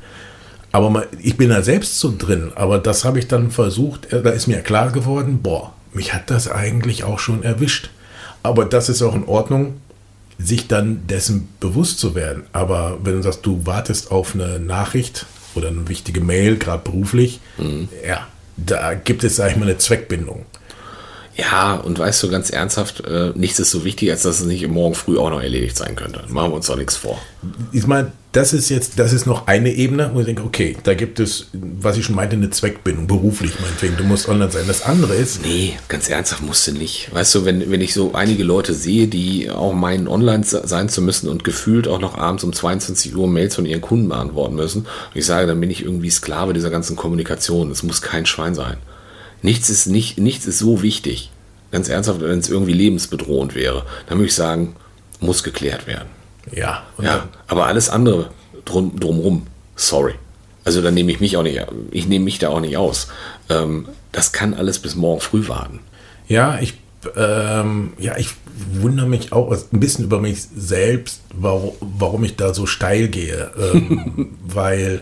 Aber 0.75 0.89
mal, 0.89 1.07
ich 1.21 1.37
bin 1.37 1.51
da 1.51 1.61
selbst 1.61 2.01
so 2.01 2.13
drin. 2.17 2.51
Aber 2.55 2.79
das 2.79 3.05
habe 3.05 3.17
ich 3.17 3.29
dann 3.29 3.49
versucht. 3.49 4.11
äh, 4.11 4.21
Da 4.21 4.31
ist 4.31 4.47
mir 4.47 4.59
klar 4.61 4.91
geworden, 4.91 5.39
boah, 5.41 5.71
mich 5.93 6.13
hat 6.13 6.29
das 6.29 6.51
eigentlich 6.51 7.05
auch 7.05 7.17
schon 7.19 7.43
erwischt. 7.43 7.91
Aber 8.43 8.65
das 8.65 8.89
ist 8.89 9.01
auch 9.01 9.15
in 9.15 9.23
Ordnung, 9.23 9.75
sich 10.37 10.67
dann 10.67 11.07
dessen 11.07 11.47
bewusst 11.61 11.99
zu 11.99 12.13
werden. 12.13 12.43
Aber 12.51 12.97
wenn 13.03 13.13
du 13.15 13.23
sagst, 13.23 13.45
du 13.45 13.65
wartest 13.65 14.11
auf 14.11 14.35
eine 14.35 14.59
Nachricht 14.59 15.25
oder 15.55 15.69
eine 15.69 15.87
wichtige 15.87 16.19
Mail, 16.19 16.57
gerade 16.57 16.83
beruflich, 16.83 17.39
ja, 18.05 18.27
da 18.57 18.95
gibt 18.95 19.23
es, 19.23 19.37
sag 19.37 19.51
ich 19.51 19.55
mal, 19.55 19.63
eine 19.63 19.77
Zweckbindung. 19.77 20.45
Ja, 21.37 21.75
und 21.75 21.99
weißt 21.99 22.23
du 22.23 22.29
ganz 22.29 22.49
ernsthaft, 22.49 23.01
äh, 23.01 23.31
nichts 23.35 23.59
ist 23.59 23.71
so 23.71 23.83
wichtig, 23.83 24.09
als 24.11 24.23
dass 24.23 24.39
es 24.39 24.45
nicht 24.45 24.65
morgen 24.67 24.95
früh 24.95 25.17
auch 25.17 25.29
noch 25.29 25.41
erledigt 25.41 25.75
sein 25.75 25.95
könnte. 25.95 26.23
Machen 26.29 26.51
wir 26.51 26.55
uns 26.55 26.67
doch 26.67 26.77
nichts 26.77 26.95
vor. 26.95 27.19
Ich 27.73 27.85
meine, 27.87 28.13
das 28.31 28.53
ist 28.53 28.69
jetzt, 28.69 28.99
das 28.99 29.13
ist 29.13 29.25
noch 29.25 29.47
eine 29.47 29.71
Ebene, 29.71 30.11
wo 30.13 30.19
ich 30.19 30.25
denke, 30.25 30.43
okay, 30.43 30.75
da 30.83 30.93
gibt 30.93 31.19
es, 31.19 31.47
was 31.53 31.97
ich 31.97 32.05
schon 32.05 32.15
meinte, 32.15 32.35
eine 32.35 32.49
Zweckbindung, 32.49 33.07
beruflich 33.07 33.51
meinetwegen, 33.59 33.97
du 33.97 34.03
musst 34.03 34.27
online 34.29 34.51
sein. 34.51 34.63
Das 34.67 34.83
andere 34.83 35.13
ist, 35.15 35.41
Nee, 35.41 35.77
ganz 35.89 36.09
ernsthaft 36.09 36.41
musst 36.41 36.67
du 36.67 36.71
nicht. 36.71 37.13
Weißt 37.13 37.35
du, 37.35 37.45
wenn, 37.45 37.69
wenn 37.69 37.81
ich 37.81 37.93
so 37.93 38.13
einige 38.13 38.43
Leute 38.43 38.73
sehe, 38.73 39.07
die 39.07 39.49
auch 39.49 39.73
meinen, 39.73 40.07
online 40.07 40.43
sein 40.45 40.89
zu 40.89 41.01
müssen 41.01 41.29
und 41.29 41.43
gefühlt 41.43 41.87
auch 41.87 41.99
noch 41.99 42.17
abends 42.17 42.43
um 42.43 42.53
22 42.53 43.15
Uhr 43.15 43.27
Mails 43.27 43.55
von 43.55 43.65
ihren 43.65 43.81
Kunden 43.81 44.09
beantworten 44.09 44.55
müssen, 44.55 44.81
und 44.81 45.15
ich 45.15 45.25
sage, 45.25 45.47
dann 45.47 45.59
bin 45.59 45.71
ich 45.71 45.83
irgendwie 45.83 46.09
Sklave 46.09 46.53
dieser 46.53 46.69
ganzen 46.69 46.95
Kommunikation. 46.95 47.71
Es 47.71 47.83
muss 47.83 48.01
kein 48.01 48.25
Schwein 48.25 48.55
sein. 48.55 48.77
Nichts 49.45 49.69
ist, 49.69 49.85
nicht, 49.85 50.17
nichts 50.17 50.47
ist 50.47 50.57
so 50.57 50.81
wichtig, 50.81 51.29
ganz 51.71 51.87
ernsthaft, 51.87 52.19
wenn 52.19 52.39
es 52.39 52.49
irgendwie 52.49 52.73
lebensbedrohend 52.73 53.53
wäre, 53.53 53.85
dann 54.07 54.17
würde 54.17 54.25
ich 54.27 54.33
sagen, 54.33 54.75
muss 55.19 55.43
geklärt 55.43 55.85
werden. 55.85 56.09
Ja, 56.51 56.83
Ja, 56.99 57.27
aber 57.45 57.67
alles 57.67 57.89
andere 57.89 58.31
drum, 58.65 58.99
drumrum, 58.99 59.45
sorry. 59.75 60.15
Also 60.63 60.81
dann 60.81 60.95
nehme 60.95 61.11
ich 61.11 61.19
mich 61.19 61.37
auch 61.37 61.43
nicht, 61.43 61.63
ich 61.91 62.07
nehme 62.07 62.25
mich 62.25 62.39
da 62.39 62.49
auch 62.49 62.59
nicht 62.59 62.75
aus. 62.75 63.09
Ähm, 63.49 63.87
das 64.11 64.31
kann 64.31 64.55
alles 64.55 64.79
bis 64.79 64.95
morgen 64.95 65.21
früh 65.21 65.47
warten. 65.47 65.79
Ja, 66.27 66.57
ich, 66.59 66.73
ähm, 67.15 67.93
ja, 67.99 68.17
ich 68.17 68.29
wundere 68.81 69.07
mich 69.07 69.31
auch 69.31 69.51
ein 69.51 69.79
bisschen 69.79 70.05
über 70.05 70.19
mich 70.19 70.39
selbst, 70.55 71.21
warum, 71.35 71.73
warum 71.81 72.23
ich 72.23 72.35
da 72.35 72.51
so 72.51 72.65
steil 72.65 73.09
gehe. 73.09 73.51
Ähm, 73.59 74.37
weil 74.43 75.01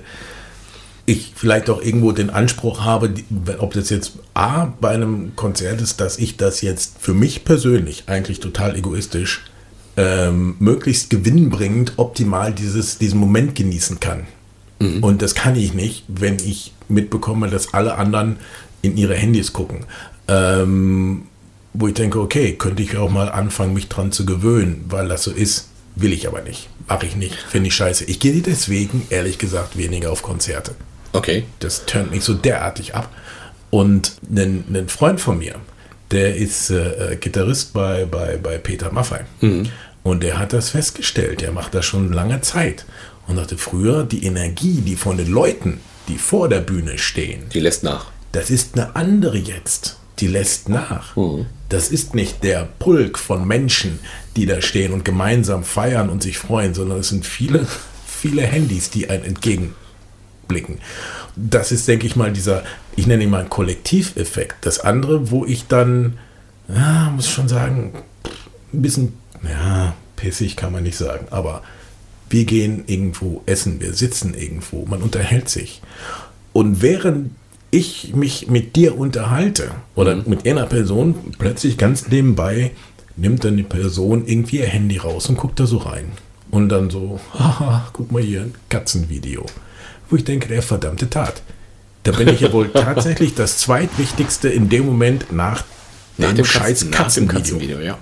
ich 1.05 1.33
vielleicht 1.35 1.69
auch 1.69 1.81
irgendwo 1.81 2.11
den 2.11 2.29
Anspruch 2.29 2.81
habe, 2.81 3.13
ob 3.59 3.73
das 3.73 3.89
jetzt 3.89 4.13
A 4.33 4.65
bei 4.65 4.89
einem 4.89 5.35
Konzert 5.35 5.81
ist, 5.81 5.99
dass 5.99 6.17
ich 6.17 6.37
das 6.37 6.61
jetzt 6.61 6.95
für 6.99 7.13
mich 7.13 7.43
persönlich 7.43 8.03
eigentlich 8.07 8.39
total 8.39 8.75
egoistisch 8.75 9.43
ähm, 9.97 10.55
möglichst 10.59 11.09
gewinnbringend 11.09 11.93
optimal 11.97 12.53
dieses, 12.53 12.97
diesen 12.97 13.19
Moment 13.19 13.55
genießen 13.55 13.99
kann. 13.99 14.25
Und 15.01 15.21
das 15.21 15.35
kann 15.35 15.55
ich 15.55 15.73
nicht, 15.73 16.03
wenn 16.07 16.37
ich 16.37 16.73
mitbekomme, 16.89 17.49
dass 17.49 17.73
alle 17.73 17.95
anderen 17.97 18.37
in 18.81 18.97
ihre 18.97 19.15
Handys 19.15 19.53
gucken. 19.53 19.85
Ähm, 20.27 21.23
wo 21.73 21.87
ich 21.87 21.93
denke, 21.93 22.19
okay, 22.19 22.53
könnte 22.53 22.83
ich 22.83 22.97
auch 22.97 23.09
mal 23.09 23.29
anfangen, 23.29 23.73
mich 23.73 23.89
dran 23.89 24.11
zu 24.11 24.25
gewöhnen, 24.25 24.85
weil 24.89 25.07
das 25.07 25.23
so 25.23 25.31
ist. 25.31 25.69
Will 25.95 26.11
ich 26.11 26.27
aber 26.27 26.41
nicht. 26.41 26.69
Mache 26.87 27.05
ich 27.05 27.15
nicht. 27.15 27.35
Finde 27.35 27.67
ich 27.67 27.75
scheiße. 27.75 28.05
Ich 28.05 28.19
gehe 28.19 28.41
deswegen, 28.41 29.05
ehrlich 29.09 29.37
gesagt, 29.37 29.77
weniger 29.77 30.11
auf 30.11 30.23
Konzerte. 30.23 30.75
Okay. 31.13 31.45
Das 31.59 31.85
turnt 31.85 32.11
mich 32.11 32.23
so 32.23 32.33
derartig 32.33 32.95
ab. 32.95 33.09
Und 33.69 34.13
ein, 34.35 34.65
ein 34.73 34.87
Freund 34.89 35.19
von 35.21 35.37
mir, 35.39 35.55
der 36.11 36.35
ist 36.35 36.69
äh, 36.69 37.13
äh, 37.13 37.15
Gitarrist 37.15 37.73
bei, 37.73 38.05
bei, 38.05 38.37
bei 38.37 38.57
Peter 38.57 38.91
Maffay. 38.91 39.21
Und 40.03 40.21
der 40.23 40.37
hat 40.37 40.53
das 40.53 40.69
festgestellt. 40.71 41.41
Der 41.41 41.51
macht 41.51 41.73
das 41.73 41.85
schon 41.85 42.11
lange 42.13 42.41
Zeit. 42.41 42.85
Und 43.27 43.37
sagte 43.37 43.57
früher, 43.57 44.03
die 44.03 44.25
Energie, 44.25 44.81
die 44.81 44.95
von 44.95 45.17
den 45.17 45.31
Leuten, 45.31 45.79
die 46.09 46.17
vor 46.17 46.49
der 46.49 46.59
Bühne 46.59 46.97
stehen, 46.97 47.43
Die 47.53 47.61
lässt 47.61 47.83
nach. 47.83 48.07
das 48.33 48.49
ist 48.49 48.73
eine 48.77 48.95
andere 48.95 49.37
jetzt. 49.37 49.97
Die 50.19 50.27
lässt 50.27 50.67
nach. 50.69 51.15
Das 51.69 51.89
ist 51.89 52.13
nicht 52.13 52.43
der 52.43 52.67
Pulk 52.79 53.17
von 53.17 53.47
Menschen, 53.47 53.99
die 54.35 54.45
da 54.45 54.61
stehen 54.61 54.93
und 54.93 55.03
gemeinsam 55.05 55.63
feiern 55.63 56.09
und 56.09 56.21
sich 56.21 56.37
freuen, 56.37 56.73
sondern 56.75 56.99
es 56.99 57.09
sind 57.09 57.25
viele, 57.25 57.65
viele 58.05 58.43
Handys, 58.43 58.89
die 58.91 59.09
einen 59.09 59.39
entgegenblicken. 60.53 60.77
Das 61.35 61.71
ist, 61.71 61.87
denke 61.87 62.05
ich 62.05 62.15
mal, 62.15 62.31
dieser, 62.31 62.63
ich 62.95 63.07
nenne 63.07 63.23
ihn 63.23 63.29
mal 63.29 63.45
Kollektiveffekt. 63.45 64.55
Das 64.61 64.79
andere, 64.79 65.31
wo 65.31 65.45
ich 65.45 65.67
dann, 65.67 66.17
ja, 66.67 67.11
muss 67.15 67.29
schon 67.29 67.47
sagen, 67.47 67.93
ein 68.73 68.81
bisschen, 68.81 69.13
ja, 69.43 69.93
pissig 70.15 70.55
kann 70.55 70.71
man 70.71 70.83
nicht 70.83 70.97
sagen, 70.97 71.27
aber 71.31 71.63
wir 72.29 72.45
gehen 72.45 72.83
irgendwo 72.87 73.43
essen, 73.45 73.79
wir 73.79 73.93
sitzen 73.93 74.33
irgendwo, 74.33 74.85
man 74.85 75.01
unterhält 75.01 75.49
sich. 75.49 75.81
Und 76.51 76.81
während 76.81 77.31
ich 77.71 78.13
mich 78.15 78.47
mit 78.47 78.75
dir 78.75 78.97
unterhalte 78.97 79.71
oder 79.95 80.15
mit 80.15 80.47
einer 80.47 80.67
Person, 80.67 81.15
plötzlich 81.39 81.77
ganz 81.77 82.07
nebenbei 82.07 82.71
nimmt 83.15 83.43
dann 83.43 83.57
die 83.57 83.63
Person 83.63 84.25
irgendwie 84.25 84.59
ihr 84.59 84.67
Handy 84.67 84.97
raus 84.97 85.29
und 85.29 85.37
guckt 85.37 85.59
da 85.59 85.65
so 85.65 85.77
rein. 85.77 86.11
Und 86.51 86.69
dann 86.69 86.91
so, 86.91 87.19
haha, 87.33 87.89
guck 87.93 88.11
mal 88.11 88.21
hier, 88.21 88.41
ein 88.41 88.53
Katzenvideo. 88.69 89.45
Wo 90.13 90.17
ich 90.17 90.25
denke, 90.25 90.47
der 90.47 90.61
verdammte 90.61 91.09
Tat. 91.09 91.41
Da 92.03 92.11
bin 92.11 92.27
ich 92.27 92.41
ja 92.41 92.53
wohl 92.53 92.69
tatsächlich 92.71 93.33
das 93.33 93.57
zweitwichtigste 93.57 94.47
in 94.47 94.69
dem 94.69 94.85
Moment 94.85 95.31
nach, 95.31 95.63
Nach 96.19 96.31
dem 96.33 96.45
Katzen- 96.45 96.59
scheiß 96.59 96.79
dem 97.15 97.27
Katzenvideo 97.27 97.79
ja. 97.79 97.97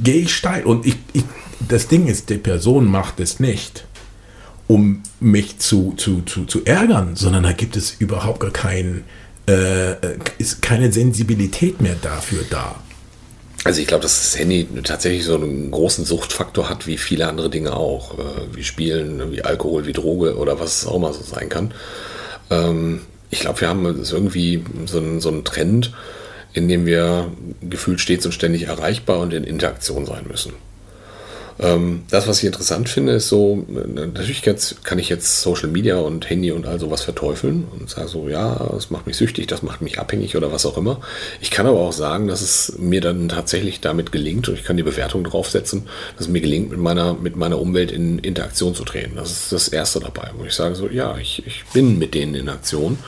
gehe 0.00 0.20
ich 0.20 0.32
steil. 0.36 0.62
Und 0.62 0.86
ich, 0.86 0.94
ich, 1.12 1.24
das 1.66 1.88
Ding 1.88 2.06
ist, 2.06 2.30
die 2.30 2.38
Person 2.38 2.86
macht 2.86 3.18
es 3.18 3.40
nicht, 3.40 3.86
um 4.68 5.02
mich 5.18 5.58
zu, 5.58 5.94
zu, 5.96 6.22
zu, 6.22 6.44
zu 6.44 6.64
ärgern, 6.64 7.16
sondern 7.16 7.42
da 7.42 7.50
gibt 7.54 7.74
es 7.74 7.90
überhaupt 7.98 8.38
gar 8.38 8.52
kein, 8.52 9.02
äh, 9.48 9.90
äh, 9.90 10.18
ist 10.38 10.62
keine 10.62 10.92
Sensibilität 10.92 11.80
mehr 11.80 11.96
dafür 12.00 12.44
da. 12.48 12.76
Also 13.64 13.80
ich 13.80 13.86
glaube, 13.86 14.02
dass 14.02 14.20
das 14.20 14.38
Handy 14.38 14.66
tatsächlich 14.84 15.24
so 15.24 15.34
einen 15.34 15.70
großen 15.70 16.04
Suchtfaktor 16.04 16.70
hat, 16.70 16.86
wie 16.86 16.96
viele 16.96 17.28
andere 17.28 17.50
Dinge 17.50 17.76
auch. 17.76 18.18
Äh, 18.18 18.54
wie 18.54 18.64
Spielen, 18.64 19.32
wie 19.32 19.42
Alkohol, 19.42 19.86
wie 19.86 19.92
Droge 19.92 20.36
oder 20.36 20.60
was 20.60 20.82
es 20.82 20.86
auch 20.86 20.98
mal 20.98 21.12
so 21.12 21.22
sein 21.22 21.48
kann. 21.48 21.74
Ähm, 22.50 23.02
ich 23.30 23.40
glaube, 23.40 23.60
wir 23.60 23.68
haben 23.68 23.84
irgendwie 23.84 24.64
so 24.86 24.98
einen, 24.98 25.20
so 25.20 25.28
einen 25.28 25.44
Trend, 25.44 25.92
in 26.52 26.68
dem 26.68 26.86
wir 26.86 27.30
gefühlt 27.60 28.00
stets 28.00 28.26
und 28.26 28.32
ständig 28.32 28.64
erreichbar 28.64 29.20
und 29.20 29.32
in 29.32 29.44
Interaktion 29.44 30.06
sein 30.06 30.24
müssen. 30.28 30.52
Ähm, 31.62 32.04
das, 32.08 32.26
was 32.26 32.38
ich 32.38 32.46
interessant 32.46 32.88
finde, 32.88 33.12
ist 33.12 33.28
so, 33.28 33.66
äh, 33.68 33.86
natürlich 33.86 34.42
kann 34.82 34.98
ich 34.98 35.10
jetzt 35.10 35.42
Social 35.42 35.68
Media 35.68 35.98
und 35.98 36.28
Handy 36.30 36.52
und 36.52 36.66
all 36.66 36.80
sowas 36.80 37.02
verteufeln 37.02 37.66
und 37.78 37.90
sage 37.90 38.08
so, 38.08 38.30
ja, 38.30 38.54
das 38.72 38.90
macht 38.90 39.06
mich 39.06 39.18
süchtig, 39.18 39.46
das 39.46 39.62
macht 39.62 39.82
mich 39.82 39.98
abhängig 39.98 40.36
oder 40.36 40.52
was 40.52 40.64
auch 40.64 40.78
immer. 40.78 41.00
Ich 41.42 41.50
kann 41.50 41.66
aber 41.66 41.80
auch 41.80 41.92
sagen, 41.92 42.28
dass 42.28 42.40
es 42.40 42.78
mir 42.78 43.02
dann 43.02 43.28
tatsächlich 43.28 43.80
damit 43.80 44.10
gelingt 44.10 44.48
und 44.48 44.54
ich 44.54 44.64
kann 44.64 44.78
die 44.78 44.82
Bewertung 44.82 45.22
draufsetzen, 45.22 45.84
dass 46.16 46.26
es 46.26 46.32
mir 46.32 46.40
gelingt, 46.40 46.70
mit 46.70 46.80
meiner, 46.80 47.12
mit 47.12 47.36
meiner 47.36 47.58
Umwelt 47.58 47.92
in 47.92 48.18
Interaktion 48.20 48.74
zu 48.74 48.84
treten. 48.84 49.16
Das 49.16 49.30
ist 49.30 49.52
das 49.52 49.68
Erste 49.68 50.00
dabei, 50.00 50.30
wo 50.38 50.44
ich 50.44 50.54
sage 50.54 50.74
so, 50.76 50.88
ja, 50.88 51.18
ich, 51.18 51.46
ich 51.46 51.64
bin 51.74 51.98
mit 51.98 52.14
denen 52.14 52.34
in 52.34 52.48
Aktion. 52.48 52.98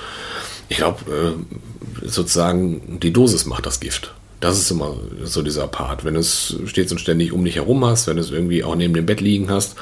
Ich 0.68 0.76
glaube, 0.76 1.00
äh, 1.11 2.06
sozusagen 2.06 3.00
die 3.00 3.14
Dosis 3.14 3.47
macht 3.47 3.64
das 3.64 3.80
Gift. 3.80 4.12
Das 4.42 4.58
ist 4.58 4.72
immer 4.72 4.96
so 5.22 5.40
dieser 5.42 5.68
Part. 5.68 6.04
Wenn 6.04 6.14
du 6.14 6.20
es 6.20 6.56
stets 6.66 6.90
und 6.90 6.99
ständig 6.99 7.32
um 7.32 7.44
dich 7.44 7.54
herum 7.54 7.84
hast, 7.84 8.08
wenn 8.08 8.16
du 8.16 8.22
es 8.22 8.32
irgendwie 8.32 8.64
auch 8.64 8.75
neben 8.75 8.92
dem 8.92 9.06
Bett 9.06 9.20
liegen 9.20 9.49
hast, 9.50 9.76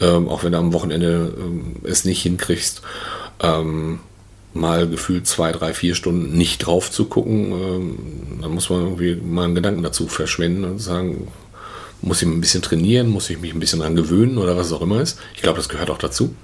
ähm, 0.00 0.28
auch 0.28 0.44
wenn 0.44 0.52
du 0.52 0.58
am 0.58 0.72
Wochenende 0.72 1.34
ähm, 1.36 1.74
es 1.82 2.04
nicht 2.04 2.22
hinkriegst, 2.22 2.80
ähm, 3.40 3.98
mal 4.54 4.88
gefühlt 4.88 5.26
zwei, 5.26 5.50
drei, 5.50 5.74
vier 5.74 5.96
Stunden 5.96 6.38
nicht 6.38 6.58
drauf 6.58 6.92
zu 6.92 7.06
gucken, 7.06 7.50
ähm, 7.50 7.98
dann 8.40 8.52
muss 8.52 8.70
man 8.70 8.82
irgendwie 8.82 9.16
mal 9.16 9.46
einen 9.46 9.56
Gedanken 9.56 9.82
dazu 9.82 10.06
verschwenden 10.06 10.62
und 10.62 10.78
sagen, 10.78 11.26
muss 12.00 12.22
ich 12.22 12.28
ein 12.28 12.40
bisschen 12.40 12.62
trainieren, 12.62 13.08
muss 13.08 13.28
ich 13.30 13.40
mich 13.40 13.52
ein 13.52 13.58
bisschen 13.58 13.80
dran 13.80 13.96
gewöhnen 13.96 14.38
oder 14.38 14.56
was 14.56 14.72
auch 14.72 14.80
immer 14.80 15.00
ist. 15.00 15.18
Ich 15.34 15.42
glaube, 15.42 15.56
das 15.58 15.68
gehört 15.68 15.90
auch 15.90 15.98
dazu. 15.98 16.36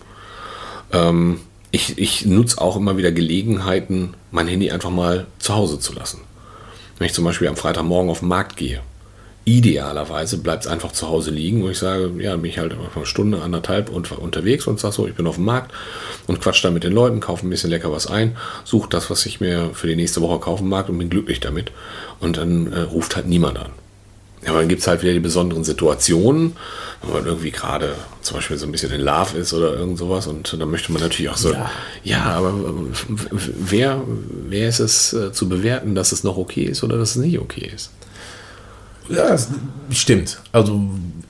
Ähm, 0.93 1.39
ich 1.71 1.99
ich 1.99 2.27
nutze 2.27 2.61
auch 2.61 2.75
immer 2.75 2.97
wieder 2.97 3.13
Gelegenheiten, 3.13 4.15
mein 4.33 4.49
Handy 4.49 4.73
einfach 4.73 4.91
mal 4.91 5.29
zu 5.39 5.55
Hause 5.55 5.79
zu 5.79 5.93
lassen. 5.93 6.19
Wenn 6.99 7.07
ich 7.07 7.15
zum 7.15 7.25
Beispiel 7.25 7.49
am 7.49 7.57
Freitagmorgen 7.57 8.11
auf 8.11 8.21
den 8.21 8.29
Markt 8.29 8.57
gehe, 8.57 8.81
idealerweise 9.45 10.39
bleibt 10.39 10.65
es 10.65 10.71
einfach 10.71 10.93
zu 10.93 11.09
Hause 11.09 11.31
liegen, 11.31 11.63
wo 11.63 11.69
ich 11.69 11.79
sage, 11.79 12.11
ja, 12.19 12.35
bin 12.37 12.51
ich 12.51 12.59
halt 12.59 12.73
eine 12.73 13.07
Stunde, 13.07 13.43
anderthalb 13.43 13.91
und, 13.91 14.11
unterwegs 14.13 14.67
und 14.67 14.81
sage 14.81 14.95
so, 14.95 15.07
ich 15.07 15.15
bin 15.15 15.27
auf 15.27 15.35
dem 15.35 15.45
Markt 15.45 15.73
und 16.27 16.41
quatsch 16.41 16.65
da 16.65 16.71
mit 16.71 16.85
den 16.85 16.93
Leuten, 16.93 17.21
kaufe 17.21 17.47
ein 17.47 17.51
bisschen 17.51 17.71
lecker 17.71 17.93
was 17.93 18.07
ein, 18.07 18.37
suche 18.65 18.89
das, 18.89 19.11
was 19.11 19.27
ich 19.27 19.41
mir 19.41 19.71
für 19.75 19.87
die 19.87 19.97
nächste 19.97 20.23
Woche 20.23 20.41
kaufen 20.41 20.69
mag 20.69 20.89
und 20.89 20.99
bin 20.99 21.11
glücklich 21.11 21.41
damit. 21.41 21.73
Und 22.21 22.39
dann 22.39 22.73
äh, 22.73 22.81
ruft 22.81 23.17
halt 23.17 23.27
niemand 23.27 23.59
an. 23.59 23.71
Ja, 24.45 24.51
aber 24.51 24.61
dann 24.61 24.69
gibt 24.69 24.83
es 24.83 24.87
halt 24.87 25.03
wieder 25.03 25.13
die 25.13 25.21
besonderen 25.21 25.65
Situationen, 25.65 26.57
wenn 27.03 27.13
man 27.13 27.27
irgendwie 27.27 27.51
gerade 27.51 27.95
zum 28.21 28.37
Beispiel 28.37 28.59
so 28.59 28.67
ein 28.67 28.73
bisschen 28.73 28.93
in 28.93 29.01
Love 29.01 29.39
ist 29.39 29.53
oder 29.55 29.73
irgend 29.75 29.99
sowas 29.99 30.27
und 30.27 30.53
dann 30.59 30.71
möchte 30.71 30.93
man 30.93 31.01
natürlich 31.03 31.31
auch 31.31 31.37
so, 31.37 31.55
ja, 32.03 32.23
aber 32.25 32.51
äh, 32.51 33.09
wer, 33.31 34.03
wer 34.49 34.69
ist 34.69 34.81
es 34.81 35.13
äh, 35.13 35.33
zu 35.33 35.49
bewerten, 35.49 35.95
dass 35.95 36.13
es 36.13 36.25
noch 36.25 36.37
okay 36.37 36.65
ist 36.65 36.85
oder 36.85 36.99
dass 36.99 37.11
es 37.11 37.17
nicht 37.17 37.39
okay 37.39 37.71
ist? 37.75 37.91
Ja, 39.09 39.29
das 39.29 39.49
stimmt. 39.91 40.41
Also 40.53 40.81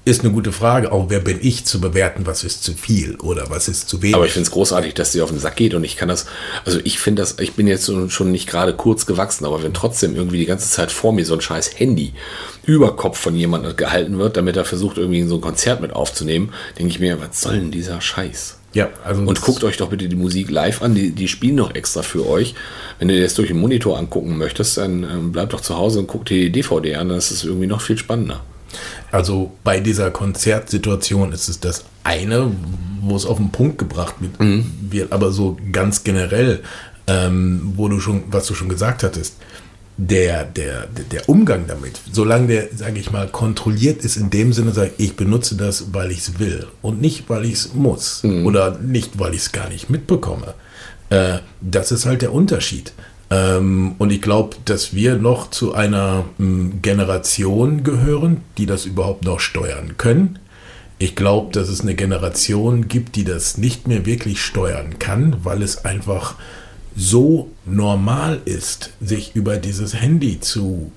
ist 0.05 0.21
eine 0.21 0.33
gute 0.33 0.53
Frage. 0.53 0.93
Auch 0.93 1.09
wer 1.09 1.21
bin 1.21 1.39
ich 1.41 1.65
zu 1.65 1.81
bewerten, 1.81 2.27
was 2.27 2.45
ist 2.45 2.63
zu 2.63 2.75
viel 2.75 3.17
oder 3.17 3.49
was 3.49 3.69
ist 3.69 3.89
zu 3.89 4.03
wenig? 4.03 4.15
Aber 4.15 4.27
ich 4.27 4.33
finde 4.33 4.47
es 4.47 4.53
großartig, 4.53 4.95
dass 4.95 5.13
sie 5.13 5.23
auf 5.23 5.31
den 5.31 5.39
Sack 5.39 5.57
geht 5.57 5.75
und 5.75 5.83
ich 5.83 5.97
kann 5.97 6.09
das, 6.09 6.27
also 6.65 6.79
ich 6.85 6.99
finde 6.99 7.23
das, 7.23 7.39
ich 7.39 7.55
bin 7.55 7.67
jetzt 7.67 7.91
schon 8.11 8.31
nicht 8.31 8.49
gerade 8.49 8.75
kurz 8.75 9.07
gewachsen, 9.07 9.47
aber 9.47 9.63
wenn 9.63 9.73
trotzdem 9.73 10.15
irgendwie 10.15 10.39
die 10.39 10.47
ganze 10.47 10.69
Zeit 10.69 10.93
vor 10.93 11.13
mir 11.13 11.25
so 11.25 11.35
ein 11.35 11.41
scheiß 11.41 11.79
Handy 11.79 12.13
über 12.65 12.97
Kopf 12.97 13.19
von 13.19 13.35
jemandem 13.35 13.77
gehalten 13.77 14.19
wird, 14.19 14.37
damit 14.37 14.57
er 14.57 14.65
versucht, 14.65 14.99
irgendwie 14.99 15.23
so 15.25 15.37
ein 15.37 15.41
Konzert 15.41 15.81
mit 15.81 15.95
aufzunehmen, 15.95 16.53
denke 16.79 16.91
ich 16.91 17.01
mir, 17.01 17.21
was 17.21 17.41
soll 17.41 17.59
denn 17.59 17.71
dieser 17.71 18.01
Scheiß? 18.01 18.59
Ja, 18.75 18.91
also 19.05 19.23
Und 19.23 19.41
guckt 19.41 19.63
euch 19.65 19.77
doch 19.77 19.89
bitte 19.89 20.09
die 20.09 20.17
Musik 20.17 20.51
live 20.51 20.83
an, 20.83 20.95
die, 20.95 21.13
die 21.13 21.29
spielen 21.29 21.57
doch 21.57 21.75
extra 21.75 22.03
für 22.03 22.29
euch. 22.29 22.55
Wenn 22.99 23.09
du 23.09 23.15
dir 23.15 23.23
das 23.23 23.35
durch 23.35 23.49
den 23.49 23.61
Monitor 23.61 23.97
angucken 23.97 24.37
möchtest, 24.37 24.77
dann 24.77 25.05
ähm, 25.05 25.33
bleib 25.33 25.51
doch 25.51 25.61
zu 25.61 25.77
Hause 25.77 26.01
und 26.01 26.09
guck 26.09 26.27
dir 26.27 26.39
die 26.39 26.53
DVD 26.53 26.97
an, 26.97 27.09
dann 27.09 27.19
ist 27.19 27.31
es 27.31 27.45
irgendwie 27.45 27.69
noch 27.69 27.81
viel 27.81 27.97
spannender. 27.97 28.41
Also 29.13 29.53
bei 29.63 29.79
dieser 29.79 30.11
Konzertsituation 30.11 31.33
ist 31.33 31.49
es 31.49 31.61
das 31.61 31.85
eine, 32.03 32.51
wo 33.01 33.15
es 33.15 33.27
auf 33.27 33.37
den 33.37 33.53
Punkt 33.53 33.79
gebracht 33.79 34.17
wird, 34.19 34.33
wird 34.91 35.13
aber 35.13 35.31
so 35.31 35.57
ganz 35.71 36.03
generell, 36.03 36.61
ähm, 37.07 37.75
wo 37.77 37.89
du 37.89 38.01
schon, 38.01 38.25
was 38.29 38.47
du 38.47 38.55
schon 38.55 38.69
gesagt 38.69 39.05
hattest, 39.05 39.37
der, 39.97 40.45
der, 40.45 40.87
der 41.13 41.29
Umgang 41.29 41.67
damit, 41.69 42.01
solange 42.11 42.49
der, 42.49 42.69
sage 42.75 42.99
ich 42.99 43.13
mal, 43.13 43.29
kontrolliert 43.29 44.05
ist, 44.05 44.17
in 44.17 44.31
dem 44.31 44.53
Sinne, 44.53 44.73
sage 44.73 44.93
ich 44.99 45.15
benutze 45.15 45.57
das, 45.57 45.93
weil 45.93 46.11
ich 46.11 46.19
es 46.19 46.39
will 46.39 46.67
und 46.83 47.01
nicht, 47.01 47.29
weil 47.29 47.45
ich 47.45 47.53
es 47.55 47.75
muss 47.75 48.25
oder 48.25 48.79
nicht, 48.79 49.19
weil 49.19 49.35
ich 49.35 49.43
es 49.43 49.53
gar 49.53 49.69
nicht 49.69 49.91
mitbekomme. 49.91 50.55
Äh, 51.11 51.39
das 51.61 51.93
ist 51.93 52.07
halt 52.07 52.23
der 52.23 52.33
Unterschied. 52.33 52.93
Ähm, 53.31 53.95
und 53.99 54.11
ich 54.11 54.21
glaube, 54.21 54.57
dass 54.65 54.95
wir 54.95 55.17
noch 55.17 55.51
zu 55.51 55.75
einer 55.75 56.25
m, 56.39 56.81
Generation 56.83 57.85
gehören, 57.85 58.43
die 58.59 58.67
das 58.67 58.87
überhaupt 58.87 59.25
noch 59.25 59.41
steuern 59.41 59.97
können. 59.97 60.39
Ich 60.99 61.17
glaube, 61.17 61.53
dass 61.53 61.69
es 61.69 61.81
eine 61.81 61.95
Generation 61.95 62.89
gibt, 62.89 63.17
die 63.17 63.25
das 63.25 63.59
nicht 63.59 63.89
mehr 63.89 64.07
wirklich 64.07 64.43
steuern 64.43 64.99
kann, 64.99 65.37
weil 65.43 65.63
es 65.63 65.85
einfach 65.85 66.37
so 66.97 67.51
normal 67.65 68.41
ist, 68.45 68.91
sich 69.01 69.35
über 69.35 69.57
dieses 69.57 69.95
Handy 69.95 70.41
zu 70.41 70.93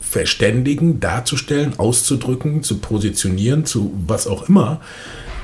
verständigen, 0.00 1.00
darzustellen, 1.00 1.78
auszudrücken, 1.78 2.62
zu 2.62 2.78
positionieren, 2.78 3.66
zu 3.66 3.92
was 4.06 4.26
auch 4.26 4.48
immer, 4.48 4.80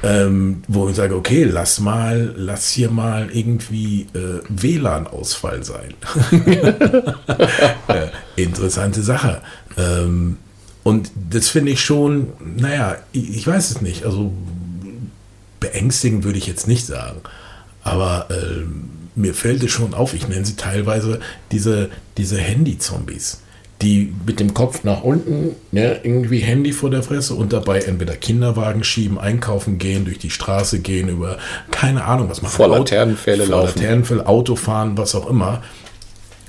ähm, 0.02 0.62
wo 0.68 0.88
ich 0.88 0.96
sage, 0.96 1.16
okay, 1.16 1.44
lass 1.44 1.80
mal, 1.80 2.34
lass 2.36 2.70
hier 2.70 2.90
mal 2.90 3.30
irgendwie 3.32 4.06
äh, 4.14 4.40
WLAN-Ausfall 4.48 5.64
sein. 5.64 5.94
äh, 7.88 8.08
interessante 8.36 9.02
Sache. 9.02 9.42
Ähm, 9.76 10.38
und 10.82 11.10
das 11.30 11.48
finde 11.48 11.72
ich 11.72 11.80
schon, 11.82 12.28
naja, 12.56 12.96
ich, 13.12 13.36
ich, 13.36 13.46
weiß 13.46 13.70
es 13.70 13.80
nicht, 13.80 14.04
also 14.04 14.32
beängstigend 15.60 16.24
würde 16.24 16.38
ich 16.38 16.46
jetzt 16.46 16.68
nicht 16.68 16.84
sagen, 16.84 17.20
aber 17.82 18.28
äh, 18.30 18.64
mir 19.14 19.34
fällt 19.34 19.62
es 19.62 19.70
schon 19.70 19.94
auf, 19.94 20.14
ich 20.14 20.28
nenne 20.28 20.44
sie 20.44 20.56
teilweise 20.56 21.20
diese, 21.50 21.90
diese 22.16 22.38
Handy-Zombies 22.38 23.38
die 23.82 24.12
mit 24.26 24.40
dem 24.40 24.54
Kopf 24.54 24.84
nach 24.84 25.02
unten, 25.02 25.56
ne, 25.72 26.00
irgendwie 26.02 26.38
Handy 26.38 26.72
vor 26.72 26.90
der 26.90 27.02
Fresse 27.02 27.34
und 27.34 27.52
dabei 27.52 27.80
entweder 27.80 28.14
Kinderwagen 28.14 28.84
schieben, 28.84 29.18
einkaufen 29.18 29.78
gehen, 29.78 30.04
durch 30.04 30.18
die 30.18 30.30
Straße 30.30 30.80
gehen, 30.80 31.08
über 31.08 31.38
keine 31.70 32.04
Ahnung 32.04 32.30
was 32.30 32.40
machen. 32.40 32.54
Vor 32.54 32.68
Laternenfälle 32.68 33.44
vor 33.44 33.56
laufen. 33.56 33.80
Laternenfälle, 33.80 34.26
Auto 34.26 34.56
fahren, 34.56 34.96
was 34.96 35.14
auch 35.14 35.28
immer. 35.28 35.62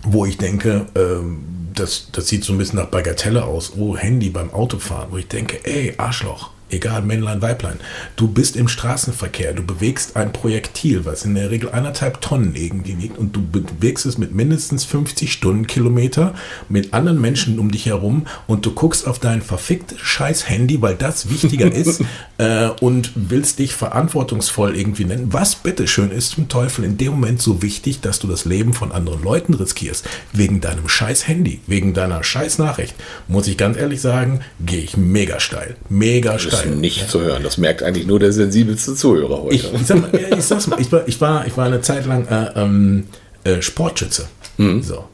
Wo 0.04 0.26
ich 0.26 0.38
denke, 0.38 0.86
ähm, 0.96 1.40
das, 1.74 2.10
das 2.12 2.28
sieht 2.28 2.44
so 2.44 2.54
ein 2.54 2.58
bisschen 2.58 2.80
nach 2.80 2.88
Bagatelle 2.88 3.44
aus. 3.44 3.74
Oh, 3.76 3.98
Handy 3.98 4.30
beim 4.30 4.54
Autofahren. 4.54 5.12
Wo 5.12 5.18
ich 5.18 5.28
denke, 5.28 5.60
ey, 5.64 5.94
Arschloch 5.98 6.52
egal 6.70 7.04
Männlein, 7.04 7.42
Weiblein, 7.42 7.80
du 8.16 8.28
bist 8.28 8.56
im 8.56 8.68
Straßenverkehr, 8.68 9.54
du 9.54 9.64
bewegst 9.64 10.16
ein 10.16 10.34
Projektil, 10.34 11.06
was 11.06 11.24
in 11.24 11.36
der 11.36 11.52
Regel 11.52 11.70
anderthalb 11.72 12.22
Tonnen 12.22 12.56
irgendwie 12.56 12.98
wiegt 12.98 13.18
und 13.18 13.36
du 13.36 13.42
bewegst 13.46 14.06
es 14.06 14.18
mit 14.18 14.34
mindestens 14.34 14.84
50 14.86 15.32
Stundenkilometer 15.32 16.34
mit 16.68 16.94
anderen 16.94 17.22
Menschen 17.22 17.60
um 17.60 17.72
dich 17.72 17.86
herum 17.86 18.26
und 18.48 18.66
du 18.66 18.74
guckst 18.74 19.08
auf 19.08 19.20
dein 19.20 19.42
verficktes 19.42 20.00
scheiß 20.00 20.50
Handy, 20.50 20.82
weil 20.82 20.96
das 20.96 21.30
wichtiger 21.30 21.72
ist 21.72 22.04
äh, 22.38 22.70
und 22.82 23.12
willst 23.16 23.60
dich 23.60 23.76
verantwortungsvoll 23.76 24.76
irgendwie 24.76 25.06
nennen. 25.06 25.34
Was 25.34 25.56
bitteschön 25.56 26.12
ist 26.12 26.32
zum 26.32 26.50
Teufel 26.50 26.84
in 26.84 26.98
dem 26.98 27.12
Moment 27.12 27.42
so 27.42 27.62
wichtig, 27.62 28.02
dass 28.02 28.20
du 28.20 28.28
das 28.28 28.46
Leben 28.46 28.74
von 28.74 28.92
anderen 28.92 29.24
Leuten 29.24 29.54
riskierst? 29.54 30.08
Wegen 30.34 30.62
deinem 30.62 30.90
scheiß 30.90 31.28
Handy, 31.28 31.62
wegen 31.68 31.94
deiner 31.94 32.24
scheiß 32.24 32.58
Nachricht. 32.58 32.96
Muss 33.28 33.48
ich 33.48 33.58
ganz 33.58 33.78
ehrlich 33.78 34.02
sagen, 34.02 34.42
gehe 34.60 34.82
ich 34.82 34.98
mega 34.98 35.40
steil. 35.40 35.76
Mega 35.90 36.40
steil 36.40 36.55
ist 36.60 36.76
nicht 36.76 37.02
ja. 37.02 37.08
zu 37.08 37.22
hören. 37.22 37.44
Das 37.44 37.58
merkt 37.58 37.84
eigentlich 37.84 38.08
nur 38.08 38.20
der 38.20 38.32
sensibelste 38.32 38.96
Zuhörer 38.96 39.44
heute. 39.44 39.56
Ich, 39.56 39.74
ich, 39.74 39.86
sag 39.86 40.02
mal, 40.02 40.12
ich 40.38 40.46
sag's 40.46 40.68
mal, 40.68 40.80
ich 40.80 40.92
war, 40.92 41.08
ich 41.08 41.20
war, 41.22 41.46
ich 41.48 41.58
war 41.58 41.66
eine 41.66 41.82
Zeit 41.82 42.06
lang 42.06 42.28
äh, 42.28 42.52
ähm, 42.56 43.06
äh, 43.44 43.62
Sportschütze. 43.62 44.28
Mhm. 44.58 44.82
So. 44.82 45.06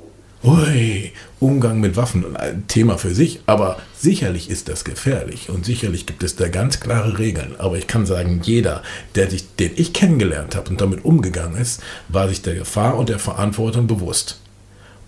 Ui, 0.43 1.12
Umgang 1.39 1.79
mit 1.79 1.98
Waffen, 1.98 2.36
ein 2.36 2.67
Thema 2.67 2.98
für 2.98 3.13
sich, 3.13 3.41
aber 3.45 3.77
sicherlich 3.95 4.50
ist 4.50 4.69
das 4.69 4.83
gefährlich 4.83 5.50
und 5.50 5.65
sicherlich 5.65 6.07
gibt 6.07 6.24
es 6.24 6.36
da 6.36 6.48
ganz 6.48 6.79
klare 6.79 7.19
Regeln. 7.19 7.55
Aber 7.60 7.77
ich 7.77 7.86
kann 7.86 8.07
sagen, 8.07 8.41
jeder, 8.43 8.81
der 9.13 9.29
sich, 9.29 9.55
den 9.55 9.71
ich 9.75 9.93
kennengelernt 9.93 10.55
habe 10.55 10.71
und 10.71 10.81
damit 10.81 11.05
umgegangen 11.05 11.62
ist, 11.62 11.81
war 12.10 12.27
sich 12.27 12.41
der 12.41 12.55
Gefahr 12.55 12.98
und 12.98 13.10
der 13.10 13.19
Verantwortung 13.19 13.86
bewusst. 13.86 14.39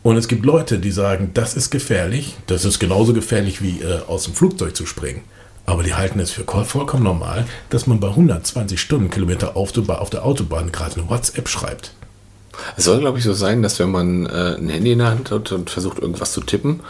Und 0.04 0.18
es 0.18 0.28
gibt 0.28 0.46
Leute, 0.46 0.78
die 0.78 0.92
sagen, 0.92 1.32
das 1.34 1.56
ist 1.56 1.72
gefährlich, 1.72 2.36
das 2.46 2.66
ist 2.66 2.78
genauso 2.78 3.14
gefährlich 3.14 3.62
wie 3.64 3.82
äh, 3.82 4.02
aus 4.06 4.26
dem 4.26 4.36
Flugzeug 4.36 4.76
zu 4.76 4.86
springen. 4.86 5.22
Aber 5.66 5.84
die 5.84 5.94
halten 5.94 6.20
es 6.20 6.32
für 6.32 6.44
vollkommen 6.44 7.04
normal, 7.04 7.46
dass 7.70 7.88
man 7.88 8.00
bei 8.00 8.10
120 8.10 8.80
Stundenkilometer 8.80 9.56
auf 9.56 9.72
der 9.72 10.26
Autobahn 10.26 10.72
gerade 10.72 11.00
eine 11.00 11.10
WhatsApp 11.10 11.48
schreibt. 11.48 11.94
Es 12.76 12.86
soll, 12.86 13.00
glaube 13.00 13.18
ich, 13.18 13.24
so 13.24 13.34
sein, 13.34 13.62
dass 13.62 13.80
wenn 13.80 13.92
man 13.92 14.26
äh, 14.26 14.56
ein 14.58 14.70
Handy 14.70 14.92
in 14.92 15.00
der 15.00 15.10
Hand 15.10 15.32
hat 15.32 15.52
und 15.52 15.70
versucht, 15.70 16.00
irgendwas 16.00 16.34
zu 16.34 16.42
tippen, 16.42 16.82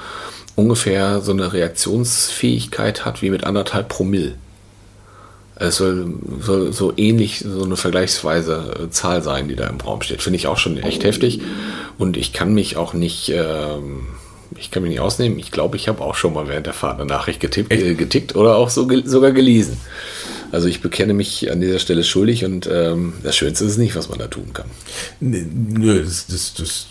ungefähr 0.56 1.22
so 1.22 1.32
eine 1.32 1.54
Reaktionsfähigkeit 1.54 3.06
hat 3.06 3.22
wie 3.22 3.30
mit 3.30 3.44
anderthalb 3.44 3.90
Promille. 3.90 4.36
Es 5.56 5.78
soll, 5.78 6.14
soll 6.40 6.74
so 6.74 6.94
ähnlich 6.98 7.40
so 7.40 7.64
eine 7.64 7.78
vergleichsweise 7.78 8.86
äh, 8.86 8.90
Zahl 8.90 9.22
sein, 9.22 9.48
die 9.48 9.56
da 9.56 9.68
im 9.68 9.80
Raum 9.80 10.02
steht. 10.02 10.22
Finde 10.22 10.38
ich 10.38 10.48
auch 10.48 10.58
schon 10.58 10.78
echt 10.78 11.04
heftig. 11.04 11.42
Und 11.98 12.18
ich 12.18 12.34
kann 12.34 12.54
mich 12.54 12.76
auch 12.76 12.94
nicht. 12.94 13.30
Ähm, 13.30 14.08
ich 14.58 14.72
kann 14.72 14.84
mich 14.84 14.92
nicht 14.92 15.00
ausnehmen. 15.00 15.40
Ich 15.40 15.52
glaube, 15.52 15.78
ich 15.78 15.88
habe 15.88 16.02
auch 16.02 16.16
schon 16.16 16.34
mal 16.34 16.48
während 16.48 16.66
der 16.66 16.74
Fahrt 16.74 17.00
eine 17.00 17.08
Nachricht 17.08 17.40
getippt, 17.40 17.72
äh, 17.72 17.96
getickt 17.96 18.36
oder 18.36 18.56
auch 18.56 18.70
so, 18.70 18.88
sogar 19.06 19.32
gelesen. 19.32 19.78
Also 20.54 20.68
ich 20.68 20.82
bekenne 20.82 21.16
mich 21.16 21.52
an 21.52 21.62
dieser 21.62 21.80
Stelle 21.80 22.04
schuldig 22.04 22.46
und 22.46 22.70
ähm, 22.72 23.14
das 23.24 23.36
Schönste 23.36 23.66
ist 23.66 23.78
nicht, 23.78 23.96
was 23.96 24.10
man 24.10 24.20
da 24.20 24.28
tun 24.28 24.54
kann. 24.54 24.68
Nö, 25.20 26.04
das, 26.04 26.28
das, 26.28 26.54
das 26.54 26.88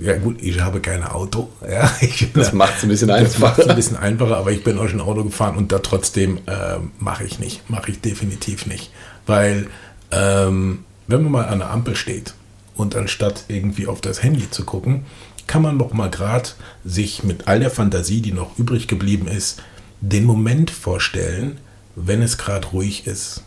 ja 0.00 0.16
gut, 0.16 0.38
ich 0.40 0.58
habe 0.60 0.80
kein 0.80 1.04
Auto. 1.04 1.50
Ja, 1.70 1.94
ich, 2.00 2.32
das 2.32 2.54
macht 2.54 2.78
es 2.78 2.84
ein 2.84 2.88
bisschen 2.88 3.10
einfacher. 3.10 3.32
Das 3.32 3.38
macht 3.38 3.58
es 3.58 3.68
ein 3.68 3.76
bisschen 3.76 3.96
einfacher, 3.98 4.38
aber 4.38 4.50
ich 4.50 4.64
bin 4.64 4.78
auch 4.78 4.88
schon 4.88 5.02
Auto 5.02 5.24
gefahren 5.24 5.56
und 5.56 5.72
da 5.72 5.80
trotzdem 5.80 6.38
äh, 6.46 6.78
mache 6.98 7.24
ich 7.24 7.38
nicht. 7.38 7.68
Mache 7.68 7.90
ich 7.90 8.00
definitiv 8.00 8.64
nicht. 8.64 8.90
Weil 9.26 9.66
ähm, 10.10 10.84
wenn 11.06 11.22
man 11.22 11.32
mal 11.32 11.44
an 11.44 11.58
der 11.58 11.70
Ampel 11.70 11.96
steht 11.96 12.32
und 12.76 12.96
anstatt 12.96 13.44
irgendwie 13.48 13.88
auf 13.88 14.00
das 14.00 14.22
Handy 14.22 14.50
zu 14.50 14.64
gucken, 14.64 15.04
kann 15.52 15.60
man 15.60 15.78
doch 15.78 15.92
mal 15.92 16.08
gerade 16.08 16.48
sich 16.82 17.24
mit 17.24 17.46
all 17.46 17.60
der 17.60 17.70
Fantasie, 17.70 18.22
die 18.22 18.32
noch 18.32 18.56
übrig 18.56 18.88
geblieben 18.88 19.28
ist, 19.28 19.60
den 20.00 20.24
Moment 20.24 20.70
vorstellen, 20.70 21.58
wenn 21.94 22.22
es 22.22 22.38
gerade 22.38 22.68
ruhig 22.68 23.06
ist, 23.06 23.42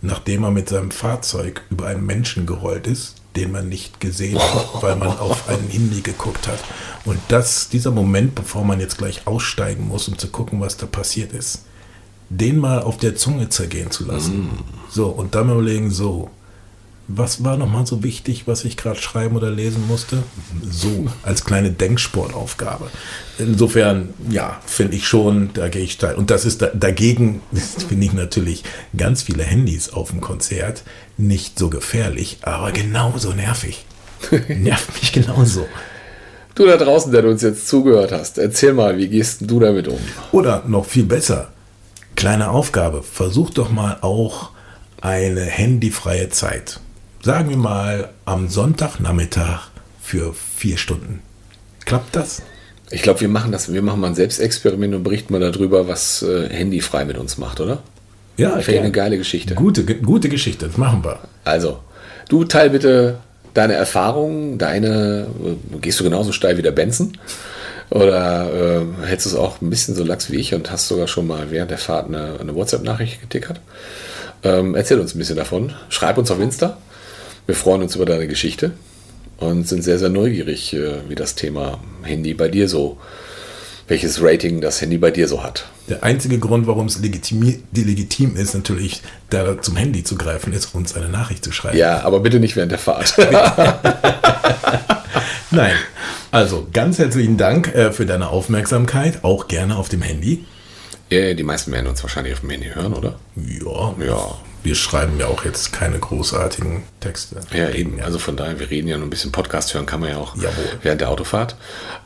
nachdem 0.00 0.42
man 0.42 0.54
mit 0.54 0.68
seinem 0.68 0.92
Fahrzeug 0.92 1.62
über 1.68 1.88
einen 1.88 2.06
Menschen 2.06 2.46
gerollt 2.46 2.86
ist, 2.86 3.16
den 3.34 3.50
man 3.50 3.68
nicht 3.68 3.98
gesehen 3.98 4.38
hat, 4.38 4.68
weil 4.82 4.94
man 4.94 5.18
auf 5.18 5.48
einen 5.48 5.68
Handy 5.68 6.00
geguckt 6.00 6.46
hat. 6.46 6.62
Und 7.04 7.18
das, 7.26 7.68
dieser 7.68 7.90
Moment, 7.90 8.36
bevor 8.36 8.62
man 8.64 8.78
jetzt 8.78 8.96
gleich 8.96 9.26
aussteigen 9.26 9.88
muss, 9.88 10.06
um 10.06 10.16
zu 10.16 10.28
gucken, 10.28 10.60
was 10.60 10.76
da 10.76 10.86
passiert 10.86 11.32
ist, 11.32 11.64
den 12.28 12.58
mal 12.58 12.82
auf 12.82 12.98
der 12.98 13.16
Zunge 13.16 13.48
zergehen 13.48 13.90
zu 13.90 14.04
lassen. 14.04 14.44
Mm. 14.44 14.64
So, 14.90 15.08
und 15.08 15.34
dann 15.34 15.48
mal 15.48 15.54
überlegen, 15.54 15.90
so, 15.90 16.30
was 17.08 17.42
war 17.42 17.56
nochmal 17.56 17.86
so 17.86 18.04
wichtig, 18.04 18.46
was 18.46 18.66
ich 18.66 18.76
gerade 18.76 19.00
schreiben 19.00 19.34
oder 19.34 19.50
lesen 19.50 19.86
musste? 19.88 20.22
So, 20.70 21.06
als 21.22 21.44
kleine 21.44 21.70
Denksportaufgabe. 21.70 22.90
Insofern, 23.38 24.10
ja, 24.28 24.60
finde 24.66 24.96
ich 24.96 25.08
schon, 25.08 25.50
da 25.54 25.68
gehe 25.68 25.82
ich 25.82 25.92
steil. 25.92 26.16
Und 26.16 26.30
das 26.30 26.44
ist 26.44 26.60
da, 26.60 26.66
dagegen, 26.66 27.40
finde 27.88 28.04
ich 28.04 28.12
natürlich 28.12 28.62
ganz 28.94 29.22
viele 29.22 29.42
Handys 29.42 29.90
auf 29.90 30.10
dem 30.10 30.20
Konzert 30.20 30.82
nicht 31.16 31.58
so 31.58 31.70
gefährlich, 31.70 32.38
aber 32.42 32.72
genauso 32.72 33.32
nervig. 33.32 33.86
Nervt 34.48 35.00
mich 35.00 35.12
genauso. 35.12 35.66
Du 36.54 36.66
da 36.66 36.76
draußen, 36.76 37.10
der 37.10 37.22
du 37.22 37.30
uns 37.30 37.40
jetzt 37.40 37.68
zugehört 37.68 38.12
hast, 38.12 38.36
erzähl 38.36 38.74
mal, 38.74 38.98
wie 38.98 39.08
gehst 39.08 39.42
du 39.42 39.60
damit 39.60 39.88
um? 39.88 39.98
Oder 40.32 40.64
noch 40.66 40.84
viel 40.84 41.04
besser, 41.04 41.52
kleine 42.16 42.50
Aufgabe, 42.50 43.02
versuch 43.02 43.50
doch 43.50 43.70
mal 43.70 43.98
auch 44.02 44.50
eine 45.00 45.42
handyfreie 45.42 46.28
Zeit 46.30 46.80
sagen 47.22 47.50
wir 47.50 47.56
mal, 47.56 48.10
am 48.24 48.48
Sonntagnachmittag 48.48 49.68
für 50.00 50.34
vier 50.34 50.78
Stunden. 50.78 51.20
Klappt 51.84 52.16
das? 52.16 52.42
Ich 52.90 53.02
glaube, 53.02 53.20
wir 53.20 53.28
machen 53.28 53.52
das. 53.52 53.72
Wir 53.72 53.82
machen 53.82 54.00
mal 54.00 54.08
ein 54.08 54.14
Selbstexperiment 54.14 54.94
und 54.94 55.02
berichten 55.02 55.32
mal 55.32 55.40
darüber, 55.40 55.88
was 55.88 56.22
äh, 56.22 56.48
handyfrei 56.48 57.04
mit 57.04 57.18
uns 57.18 57.36
macht, 57.36 57.60
oder? 57.60 57.82
Ja, 58.36 58.56
wäre 58.66 58.80
eine 58.80 58.92
geile 58.92 59.18
Geschichte. 59.18 59.54
Gute, 59.54 59.84
gute 59.84 60.28
Geschichte, 60.28 60.66
das 60.68 60.76
machen 60.76 61.04
wir. 61.04 61.18
Also, 61.44 61.80
du 62.28 62.44
teil 62.44 62.70
bitte 62.70 63.18
deine 63.52 63.74
Erfahrungen, 63.74 64.58
deine. 64.58 65.26
Äh, 65.44 65.78
gehst 65.80 66.00
du 66.00 66.04
genauso 66.04 66.32
steil 66.32 66.56
wie 66.56 66.62
der 66.62 66.72
Benson? 66.72 67.12
Oder 67.90 68.52
äh, 68.52 69.06
hättest 69.06 69.26
du 69.26 69.30
es 69.30 69.36
auch 69.36 69.60
ein 69.60 69.70
bisschen 69.70 69.94
so 69.94 70.04
lax 70.04 70.30
wie 70.30 70.36
ich 70.36 70.54
und 70.54 70.70
hast 70.70 70.88
sogar 70.88 71.08
schon 71.08 71.26
mal 71.26 71.50
während 71.50 71.70
der 71.70 71.78
Fahrt 71.78 72.08
eine, 72.08 72.38
eine 72.38 72.54
WhatsApp-Nachricht 72.54 73.20
getickert? 73.20 73.60
Ähm, 74.44 74.74
erzähl 74.74 75.00
uns 75.00 75.14
ein 75.14 75.18
bisschen 75.18 75.36
davon. 75.36 75.72
Schreib 75.88 76.18
uns 76.18 76.30
auf 76.30 76.40
Insta. 76.40 76.76
Wir 77.48 77.54
freuen 77.54 77.80
uns 77.80 77.96
über 77.96 78.04
deine 78.04 78.28
Geschichte 78.28 78.72
und 79.38 79.66
sind 79.66 79.82
sehr, 79.82 79.98
sehr 79.98 80.10
neugierig, 80.10 80.74
äh, 80.74 81.08
wie 81.08 81.14
das 81.14 81.34
Thema 81.34 81.80
Handy 82.02 82.34
bei 82.34 82.48
dir 82.48 82.68
so, 82.68 82.98
welches 83.86 84.20
Rating 84.20 84.60
das 84.60 84.82
Handy 84.82 84.98
bei 84.98 85.10
dir 85.10 85.26
so 85.28 85.42
hat. 85.42 85.66
Der 85.88 86.04
einzige 86.04 86.38
Grund, 86.38 86.66
warum 86.66 86.88
es 86.88 86.98
legitim, 86.98 87.58
legitim 87.72 88.36
ist, 88.36 88.52
natürlich 88.52 89.00
da 89.30 89.62
zum 89.62 89.76
Handy 89.76 90.04
zu 90.04 90.16
greifen, 90.16 90.52
ist, 90.52 90.74
uns 90.74 90.94
eine 90.94 91.08
Nachricht 91.08 91.42
zu 91.42 91.50
schreiben. 91.50 91.78
Ja, 91.78 92.02
aber 92.02 92.20
bitte 92.20 92.38
nicht 92.38 92.54
während 92.54 92.70
der 92.72 92.78
Fahrt. 92.78 93.16
Nein. 95.50 95.72
Also 96.30 96.68
ganz 96.74 96.98
herzlichen 96.98 97.38
Dank 97.38 97.74
äh, 97.74 97.92
für 97.92 98.04
deine 98.04 98.28
Aufmerksamkeit, 98.28 99.24
auch 99.24 99.48
gerne 99.48 99.76
auf 99.76 99.88
dem 99.88 100.02
Handy. 100.02 100.44
Ja, 101.08 101.32
die 101.32 101.44
meisten 101.44 101.72
werden 101.72 101.86
uns 101.86 102.02
wahrscheinlich 102.02 102.34
auf 102.34 102.40
dem 102.40 102.50
Handy 102.50 102.66
hören, 102.74 102.92
oder? 102.92 103.18
Ja, 103.36 103.94
ja. 104.04 104.36
Wir 104.62 104.74
schreiben 104.74 105.18
ja 105.18 105.26
auch 105.26 105.44
jetzt 105.44 105.72
keine 105.72 105.98
großartigen 105.98 106.82
Texte. 107.00 107.40
Ja, 107.52 107.70
eben. 107.70 108.00
Also 108.00 108.18
von 108.18 108.36
daher, 108.36 108.58
wir 108.58 108.70
reden 108.70 108.88
ja 108.88 108.96
nur 108.96 109.06
ein 109.06 109.10
bisschen 109.10 109.32
Podcast 109.32 109.72
hören, 109.74 109.86
kann 109.86 110.00
man 110.00 110.10
ja 110.10 110.16
auch 110.16 110.36
Jawohl. 110.36 110.52
während 110.82 111.00
der 111.00 111.10
Autofahrt. 111.10 111.56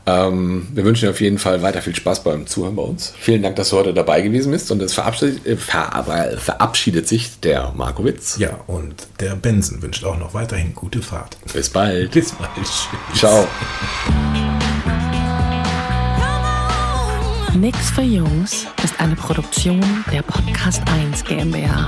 Ähm, 0.05 0.67
wir 0.73 0.83
wünschen 0.83 1.05
dir 1.05 1.11
auf 1.11 1.21
jeden 1.21 1.39
Fall 1.39 1.61
weiter 1.61 1.81
viel 1.81 1.95
Spaß 1.95 2.23
beim 2.23 2.45
Zuhören 2.47 2.75
bei 2.75 2.83
uns. 2.83 3.13
Vielen 3.19 3.41
Dank, 3.41 3.55
dass 3.55 3.69
du 3.69 3.77
heute 3.77 3.93
dabei 3.93 4.21
gewesen 4.21 4.51
bist. 4.51 4.71
Und 4.71 4.81
es 4.81 4.93
verabschiedet, 4.93 5.45
äh, 5.45 5.57
ver 5.57 6.37
verabschiedet 6.37 7.07
sich 7.07 7.39
der 7.39 7.71
Markowitz. 7.75 8.37
Ja, 8.37 8.59
und 8.67 9.07
der 9.19 9.35
Benson 9.35 9.81
wünscht 9.81 10.03
auch 10.03 10.17
noch 10.17 10.33
weiterhin 10.33 10.73
gute 10.75 11.01
Fahrt. 11.01 11.37
Bis 11.53 11.69
bald. 11.69 12.11
Bis 12.13 12.31
bald. 12.31 12.51
Tschüss. 12.55 12.87
Ciao. 13.15 13.47
Nix 17.55 17.91
für 17.91 18.01
Jungs 18.01 18.65
ist 18.83 18.99
eine 18.99 19.15
Produktion 19.15 19.79
der 20.11 20.23
Podcast 20.23 20.81
1 20.87 21.23
GmbH. 21.23 21.87